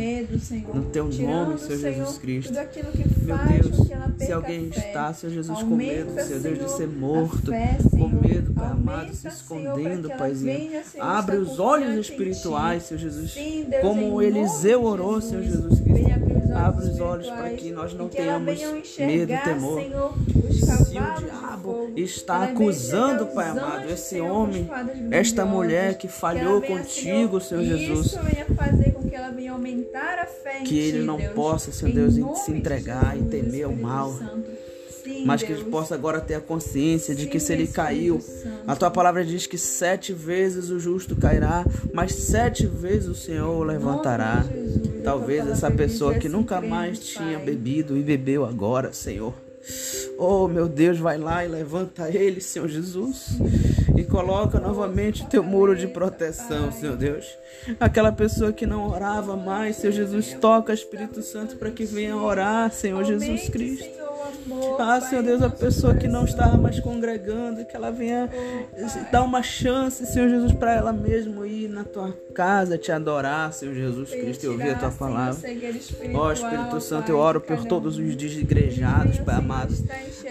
no 0.72 0.84
teu 0.84 1.04
nome, 1.04 1.58
Senhor 1.58 1.78
Jesus 1.78 2.18
Cristo. 2.18 2.52
Meu 2.52 3.38
Deus, 3.38 3.88
se 4.18 4.32
alguém 4.32 4.68
está, 4.68 5.12
Senhor 5.12 5.32
Jesus, 5.32 5.62
com 5.62 5.76
medo, 5.76 6.12
Senhor 6.22 6.40
Deus, 6.40 6.58
de 6.58 6.70
ser 6.70 6.88
morto, 6.88 7.50
com 7.90 8.08
medo, 8.08 8.54
Pai 8.54 8.70
amado, 8.70 9.14
se 9.14 9.26
escondendo, 9.28 10.08
Paizinho, 10.10 10.80
abre 10.98 11.36
os 11.36 11.58
olhos 11.58 11.96
espirituais, 12.06 12.84
Senhor 12.84 13.00
Jesus, 13.00 13.34
como 13.80 14.22
Eliseu 14.22 14.84
orou, 14.84 15.20
Senhor 15.20 15.42
Jesus. 15.42 15.80
Cristo. 15.80 16.29
Abre 16.54 16.86
os 16.86 17.00
olhos 17.00 17.28
para 17.28 17.50
que 17.50 17.70
nós 17.70 17.94
não 17.94 18.08
tenhamos 18.08 18.60
medo 18.98 19.32
e 19.32 19.38
temor. 19.38 19.82
Se 20.50 20.82
o 20.82 20.84
diabo 20.90 21.92
está 21.96 22.44
acusando, 22.44 23.26
Pai 23.26 23.48
amado, 23.48 23.90
esse 23.90 24.20
homem, 24.20 24.68
esta 25.10 25.44
mulher 25.44 25.96
que 25.96 26.08
falhou 26.08 26.60
contigo, 26.60 27.40
Senhor 27.40 27.64
Jesus, 27.64 28.16
que 30.64 30.78
ele 30.78 31.04
não 31.04 31.18
possa, 31.34 31.72
Senhor 31.72 31.94
Deus, 31.94 32.14
se 32.40 32.52
entregar 32.52 33.16
e 33.18 33.22
temer 33.22 33.66
o 33.66 33.76
mal. 33.76 34.14
Mas 35.24 35.42
que 35.42 35.52
ele 35.52 35.64
possa 35.64 35.94
agora 35.94 36.20
ter 36.20 36.34
a 36.34 36.40
consciência 36.40 37.14
de 37.14 37.26
que 37.26 37.40
se 37.40 37.52
ele 37.52 37.66
caiu, 37.66 38.20
a 38.66 38.76
tua 38.76 38.90
palavra 38.90 39.24
diz 39.24 39.46
que 39.46 39.58
sete 39.58 40.12
vezes 40.12 40.70
o 40.70 40.78
justo 40.78 41.16
cairá, 41.16 41.64
mas 41.92 42.14
sete 42.14 42.66
vezes 42.66 43.08
o 43.08 43.14
Senhor 43.14 43.50
o 43.50 43.64
levantará. 43.64 44.44
Talvez 45.02 45.46
essa 45.48 45.70
pessoa 45.70 46.14
que 46.14 46.28
nunca 46.28 46.60
mais 46.60 46.98
tinha 46.98 47.38
bebido 47.38 47.96
e 47.96 48.02
bebeu 48.02 48.44
agora, 48.44 48.92
Senhor. 48.92 49.34
Oh, 50.18 50.48
meu 50.48 50.68
Deus, 50.68 50.98
vai 50.98 51.18
lá 51.18 51.44
e 51.44 51.48
levanta 51.48 52.08
ele, 52.08 52.40
Senhor 52.40 52.68
Jesus, 52.68 53.38
e 53.96 54.04
coloca 54.04 54.58
novamente 54.58 55.26
teu 55.26 55.42
muro 55.42 55.76
de 55.76 55.86
proteção, 55.86 56.72
Senhor 56.72 56.96
Deus. 56.96 57.26
Aquela 57.78 58.10
pessoa 58.10 58.52
que 58.52 58.66
não 58.66 58.88
orava 58.88 59.36
mais, 59.36 59.76
Senhor 59.76 59.92
Jesus, 59.92 60.34
toca 60.40 60.72
Espírito 60.72 61.22
Santo 61.22 61.56
para 61.56 61.70
que 61.70 61.84
venha 61.84 62.16
orar, 62.16 62.72
Senhor 62.72 63.04
Jesus 63.04 63.48
Cristo. 63.48 64.09
Ah, 64.78 65.00
Senhor 65.00 65.22
Deus, 65.22 65.42
a 65.42 65.50
pessoa 65.50 65.94
que 65.94 66.08
não 66.08 66.24
está 66.24 66.48
mais 66.56 66.80
congregando, 66.80 67.64
que 67.64 67.76
ela 67.76 67.90
venha 67.90 68.28
dar 69.10 69.22
uma 69.22 69.42
chance, 69.42 70.04
Senhor 70.06 70.28
Jesus, 70.28 70.52
para 70.52 70.74
ela 70.74 70.92
mesmo 70.92 71.44
ir 71.44 71.68
na 71.68 71.84
tua 71.84 72.12
casa 72.34 72.78
te 72.78 72.90
adorar, 72.90 73.52
Senhor 73.52 73.74
Jesus 73.74 74.10
Cristo, 74.10 74.44
e 74.44 74.48
ouvir 74.48 74.70
a 74.70 74.74
tua 74.76 74.90
palavra. 74.90 75.40
Ó 76.14 76.26
oh, 76.26 76.32
Espírito 76.32 76.80
Santo, 76.80 77.10
eu 77.10 77.18
oro 77.18 77.40
por 77.40 77.64
todos 77.64 77.98
os 77.98 78.16
desigrejados, 78.16 79.18
Pai 79.18 79.36
amado, 79.36 79.74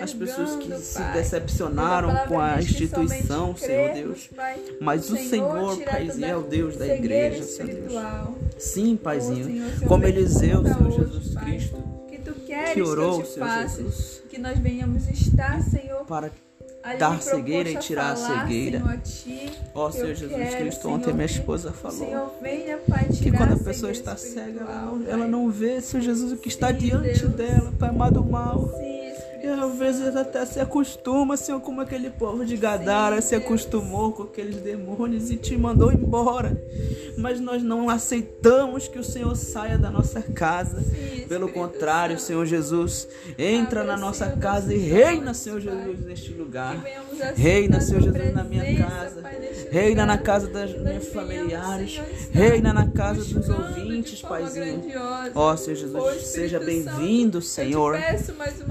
as 0.02 0.14
pessoas 0.14 0.56
que 0.56 0.74
se 0.78 1.02
decepcionaram 1.14 2.28
com 2.28 2.40
a 2.40 2.60
instituição, 2.60 3.56
Senhor 3.56 3.94
Deus. 3.94 4.30
Mas 4.82 5.10
o 5.10 5.18
Senhor, 5.18 5.78
Paizinho, 5.84 6.26
é 6.26 6.36
o 6.36 6.42
Deus 6.42 6.76
da 6.78 6.88
igreja, 6.88 7.44
Senhor 7.44 7.70
Deus. 7.70 7.94
Sim, 8.58 8.96
Paizinho, 8.96 9.64
como 9.88 10.06
Eliseu, 10.06 10.64
Senhor 10.64 10.92
Jesus 10.92 11.36
Cristo 11.36 11.89
que, 12.74 12.82
orou, 12.82 13.22
que 13.22 13.40
Jesus, 13.40 14.24
que 14.30 14.38
nós 14.38 14.58
venhamos 14.60 15.08
estar, 15.08 15.62
Senhor, 15.62 16.06
para 16.06 16.32
dar 16.98 17.22
cegueira 17.22 17.70
e 17.70 17.78
tirar 17.78 18.16
falar, 18.16 18.42
a 18.42 18.42
cegueira. 18.42 18.82
Ó 19.74 19.88
oh, 19.88 19.92
Senhor 19.92 20.16
Jesus 20.16 20.38
quero, 20.38 20.58
Cristo, 20.58 20.82
Senhor, 20.82 20.94
ontem 20.94 21.14
minha 21.14 21.26
esposa 21.26 21.72
falou 21.72 21.98
Senhor, 21.98 22.34
venha, 22.42 22.78
Pai, 22.78 23.06
que 23.06 23.32
quando 23.32 23.54
a 23.54 23.58
pessoa 23.58 23.92
está 23.92 24.16
cega, 24.16 24.62
ela 24.62 24.82
não, 24.86 25.10
ela 25.10 25.28
não 25.28 25.50
vê, 25.50 25.82
Senhor 25.82 26.04
Jesus, 26.04 26.32
o 26.32 26.38
que 26.38 26.48
está 26.48 26.68
Sim, 26.70 26.80
diante 26.80 27.26
Deus. 27.26 27.34
dela, 27.34 27.74
Pai 27.78 27.90
amado 27.90 28.24
mal. 28.24 28.70
Sim. 28.78 28.99
E 29.42 29.48
às 29.48 29.76
vezes 29.78 30.16
até 30.16 30.46
se 30.46 30.60
acostuma, 30.60 31.38
Senhor, 31.38 31.62
como 31.62 31.80
aquele 31.80 32.10
povo 32.10 32.46
de 32.46 32.58
Gadara 32.58 33.22
se 33.22 33.36
acostumou 33.36 34.12
com 34.12 34.24
aqueles 34.24 34.58
demônios 34.58 35.32
e 35.32 35.38
te 35.38 35.58
mandou 35.58 35.92
embora. 35.92 36.62
Mas 37.18 37.40
nós 37.40 37.64
não 37.64 37.90
aceitamos 37.90 38.88
que 38.88 39.00
o 39.00 39.04
Senhor 39.04 39.36
saia 39.36 39.78
da 39.78 39.90
nossa 39.90 40.22
casa. 40.22 40.82
Sim, 40.82 41.26
Pelo 41.28 41.50
contrário, 41.50 42.18
Santo. 42.18 42.28
Senhor 42.28 42.46
Jesus, 42.46 43.08
entra 43.38 43.84
na 43.84 43.96
nossa 43.96 44.26
Senhor, 44.26 44.40
casa 44.40 44.74
e 44.74 44.78
reina, 44.78 45.34
Senhor 45.34 45.60
Jesus, 45.62 46.00
neste 46.06 46.34
lugar. 46.34 46.84
Reina, 47.36 47.80
Senhor 47.80 48.02
Jesus, 48.02 48.34
na 48.34 48.44
minha 48.44 48.78
casa. 48.78 48.99
Reina 49.72 50.06
na 50.06 50.18
casa 50.18 50.48
das 50.48 50.72
minhas 50.78 51.08
familiares. 51.10 52.00
Reina 52.32 52.74
na 52.74 52.88
casa 52.90 53.24
dos 53.24 53.50
ouvintes, 53.50 54.22
Paizinho. 54.22 54.84
Ó, 55.36 55.56
Senhor 55.56 55.76
Jesus, 55.78 56.22
seja 56.28 56.60
bem-vindo, 56.60 57.42
Senhor. 57.42 57.98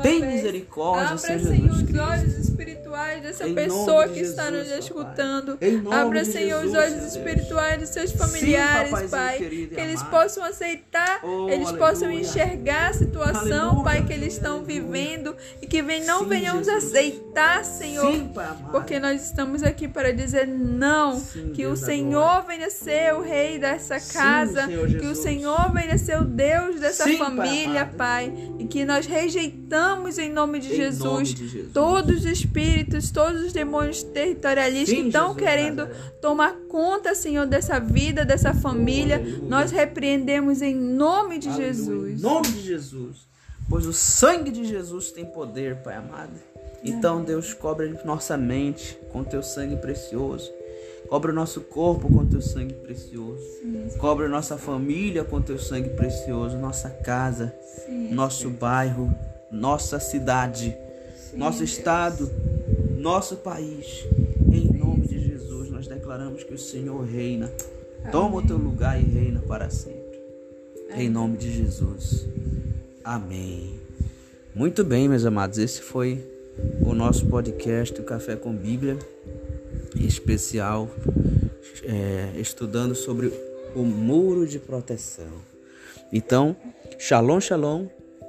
Tem 0.02 0.20
misericórdia 0.24 1.16
Senhor 1.18 1.38
Jesus 1.40 1.72
os 1.72 1.82
Cristo. 1.82 2.00
olhos 2.02 2.38
espirituais 2.38 3.22
dessa 3.22 3.48
Em 3.48 3.54
pessoa 3.54 4.08
de 4.08 4.14
que 4.14 4.20
está 4.20 4.50
nos 4.50 4.68
escutando. 4.70 5.58
Abra, 5.90 6.24
Senhor, 6.24 6.64
os 6.64 6.72
Jesus, 6.72 6.78
olhos 6.78 6.90
meu 6.92 7.00
Deus. 7.00 7.16
espirituais 7.16 7.78
dos 7.80 7.88
seus 7.90 8.12
familiares, 8.12 9.10
Pai. 9.10 9.38
Que 9.38 9.80
eles 9.80 10.00
amado. 10.00 10.10
possam 10.10 10.44
aceitar, 10.44 11.20
Oh, 11.22 11.48
eles 11.48 11.68
aleluia. 11.68 11.86
possam 11.86 12.10
enxergar 12.10 12.90
a 12.90 12.92
situação, 12.94 13.68
Aleluia, 13.68 13.84
Pai, 13.84 14.04
que 14.04 14.12
eles 14.12 14.34
estão 14.34 14.58
aleluia. 14.58 14.80
vivendo 14.82 15.36
e 15.62 15.66
que 15.66 15.82
vem, 15.82 16.04
não 16.04 16.20
Sim, 16.20 16.28
venhamos 16.28 16.66
Jesus. 16.66 16.84
aceitar, 16.86 17.64
Senhor. 17.64 18.12
Sim, 18.12 18.30
Pai 18.34 18.46
amado. 18.46 18.70
Porque 18.72 18.98
nós 18.98 19.22
estamos 19.24 19.62
aqui 19.62 19.86
para 19.86 20.12
dizer 20.12 20.46
não, 20.46 20.87
Sim, 21.14 21.50
que 21.52 21.62
Deus 21.62 21.82
o 21.82 21.84
Senhor 21.84 22.44
venha 22.46 22.70
ser 22.70 23.14
o 23.14 23.20
rei 23.20 23.58
dessa 23.58 23.98
Sim, 23.98 24.12
casa, 24.12 24.66
Senhor 24.66 24.88
que 24.88 25.06
o. 25.06 25.14
Senhor 25.14 25.72
venha 25.72 25.98
ser 25.98 26.20
o 26.20 26.24
Deus 26.24 26.80
dessa 26.80 27.04
Sim, 27.04 27.18
Pai 27.18 27.26
família, 27.26 27.82
amado. 27.82 27.96
Pai, 27.96 28.32
e 28.58 28.64
que 28.66 28.84
nós 28.84 29.06
rejeitamos 29.06 30.18
em 30.18 30.30
nome 30.32 30.58
de 30.58 30.72
Em 30.72 30.76
Jesus 30.76 31.04
nome 31.04 31.24
de 31.24 31.48
Jesus. 31.48 31.72
todos 31.72 32.16
os 32.18 32.24
espíritos, 32.24 33.10
todos 33.10 33.42
os 33.42 33.52
demônios 33.52 34.02
territorialistas 34.02 34.88
Sim, 34.96 35.02
que 35.02 35.08
estão 35.08 35.34
Jesus 35.34 35.42
querendo 35.42 35.88
tomar 36.20 36.54
conta, 36.68 37.14
Senhor, 37.14 37.46
dessa 37.46 37.78
vida, 37.78 38.24
dessa 38.24 38.54
família. 38.54 39.16
aleluia. 39.16 39.48
Nós 39.48 39.70
repreendemos 39.70 40.62
em 40.62 40.74
nome 40.74 41.38
de 41.38 41.48
Aleluia. 41.48 41.74
Jesus. 41.74 42.18
Em 42.18 42.22
nome 42.22 42.48
de 42.48 42.62
Jesus. 42.62 43.28
Pois 43.68 43.86
o 43.86 43.92
sangue 43.92 44.50
de 44.50 44.64
Jesus 44.64 45.10
tem 45.10 45.26
poder, 45.26 45.76
Pai 45.82 45.96
amado. 45.96 46.32
Então, 46.82 47.22
Deus, 47.22 47.52
cobre 47.52 47.98
nossa 48.04 48.36
mente 48.36 48.98
com 49.12 49.24
teu 49.24 49.42
sangue 49.42 49.76
precioso. 49.76 50.50
Cobre 51.08 51.30
o 51.30 51.34
nosso 51.34 51.62
corpo 51.62 52.12
com 52.12 52.26
teu 52.26 52.42
sangue 52.42 52.74
precioso. 52.74 53.42
Cobre 53.98 54.28
nossa 54.28 54.58
família 54.58 55.24
com 55.24 55.40
teu 55.40 55.58
sangue 55.58 55.88
precioso. 55.90 56.58
Nossa 56.58 56.90
casa, 56.90 57.54
Sim. 57.86 58.12
nosso 58.12 58.50
bairro, 58.50 59.14
nossa 59.50 59.98
cidade, 59.98 60.76
nosso 61.34 61.64
estado, 61.64 62.30
nosso 62.98 63.36
país. 63.36 64.04
Em 64.52 64.70
nome 64.78 65.06
de 65.06 65.18
Jesus, 65.18 65.70
nós 65.70 65.86
declaramos 65.86 66.44
que 66.44 66.54
o 66.54 66.58
Senhor 66.58 67.02
reina. 67.04 67.50
Toma 68.12 68.36
o 68.36 68.46
teu 68.46 68.56
lugar 68.56 69.00
e 69.00 69.04
reina 69.04 69.40
para 69.40 69.70
sempre. 69.70 70.20
Em 70.94 71.08
nome 71.08 71.36
de 71.36 71.50
Jesus. 71.50 72.26
Amém. 73.02 73.78
Muito 74.54 74.84
bem, 74.84 75.08
meus 75.08 75.24
amados. 75.24 75.58
Esse 75.58 75.80
foi 75.80 76.22
o 76.80 76.94
nosso 76.94 77.26
podcast, 77.26 77.98
o 78.00 78.04
Café 78.04 78.36
com 78.36 78.52
Bíblia, 78.52 78.98
especial, 80.06 80.88
é, 81.84 82.32
estudando 82.38 82.94
sobre 82.94 83.32
o 83.74 83.82
muro 83.82 84.46
de 84.46 84.58
proteção. 84.58 85.48
Então, 86.12 86.56
shalom, 86.98 87.40
shalom 87.40 87.86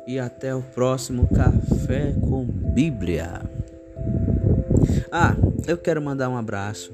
e 0.07 0.19
até 0.19 0.53
o 0.53 0.61
próximo 0.61 1.27
Café 1.27 2.13
com 2.21 2.43
Bíblia. 2.43 3.41
Ah, 5.11 5.35
eu 5.67 5.77
quero 5.77 6.01
mandar 6.01 6.29
um 6.29 6.37
abraço 6.37 6.91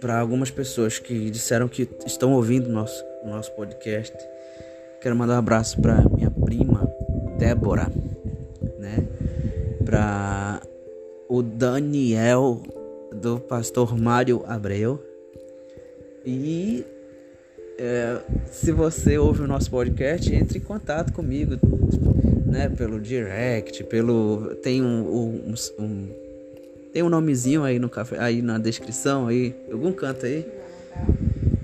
para 0.00 0.18
algumas 0.18 0.50
pessoas 0.50 0.98
que 0.98 1.30
disseram 1.30 1.68
que 1.68 1.88
estão 2.06 2.32
ouvindo 2.32 2.68
nosso 2.68 3.04
nosso 3.24 3.52
podcast. 3.52 4.16
Quero 5.00 5.16
mandar 5.16 5.34
um 5.34 5.38
abraço 5.38 5.80
para 5.80 6.02
minha 6.10 6.30
prima 6.30 6.92
Débora, 7.38 7.90
né? 8.78 9.06
Para 9.84 10.60
o 11.28 11.42
Daniel 11.42 12.62
do 13.14 13.38
pastor 13.38 13.96
Mário 13.98 14.44
Abreu. 14.46 15.02
E 16.24 16.84
é, 17.78 18.18
se 18.50 18.70
você 18.70 19.18
ouve 19.18 19.42
o 19.42 19.46
nosso 19.46 19.70
podcast, 19.70 20.32
entre 20.34 20.58
em 20.58 20.62
contato 20.62 21.12
comigo, 21.12 21.58
né? 22.46 22.68
Pelo 22.68 23.00
direct, 23.00 23.82
pelo 23.84 24.54
tem 24.62 24.82
um, 24.82 25.02
um, 25.48 25.54
um 25.78 26.08
tem 26.92 27.02
um 27.02 27.08
nomezinho 27.08 27.64
aí 27.64 27.78
no 27.78 27.88
café, 27.88 28.18
aí 28.18 28.42
na 28.42 28.58
descrição 28.58 29.26
aí, 29.26 29.54
algum 29.72 29.92
canto 29.92 30.26
aí. 30.26 30.46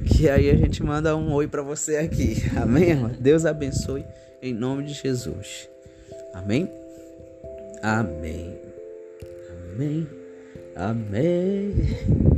Que 0.07 0.29
aí 0.29 0.51
a 0.51 0.57
gente 0.57 0.83
manda 0.83 1.15
um 1.15 1.33
oi 1.35 1.47
pra 1.47 1.63
você 1.63 1.97
aqui. 1.97 2.43
Amém, 2.57 2.91
irmão? 2.91 3.11
Deus 3.21 3.45
abençoe 3.45 4.05
em 4.43 4.55
nome 4.55 4.85
de 4.85 4.95
Jesus. 4.95 5.69
Amém? 6.33 6.71
Amém. 7.83 8.59
Amém. 9.75 10.18
Amém. 10.79 12.38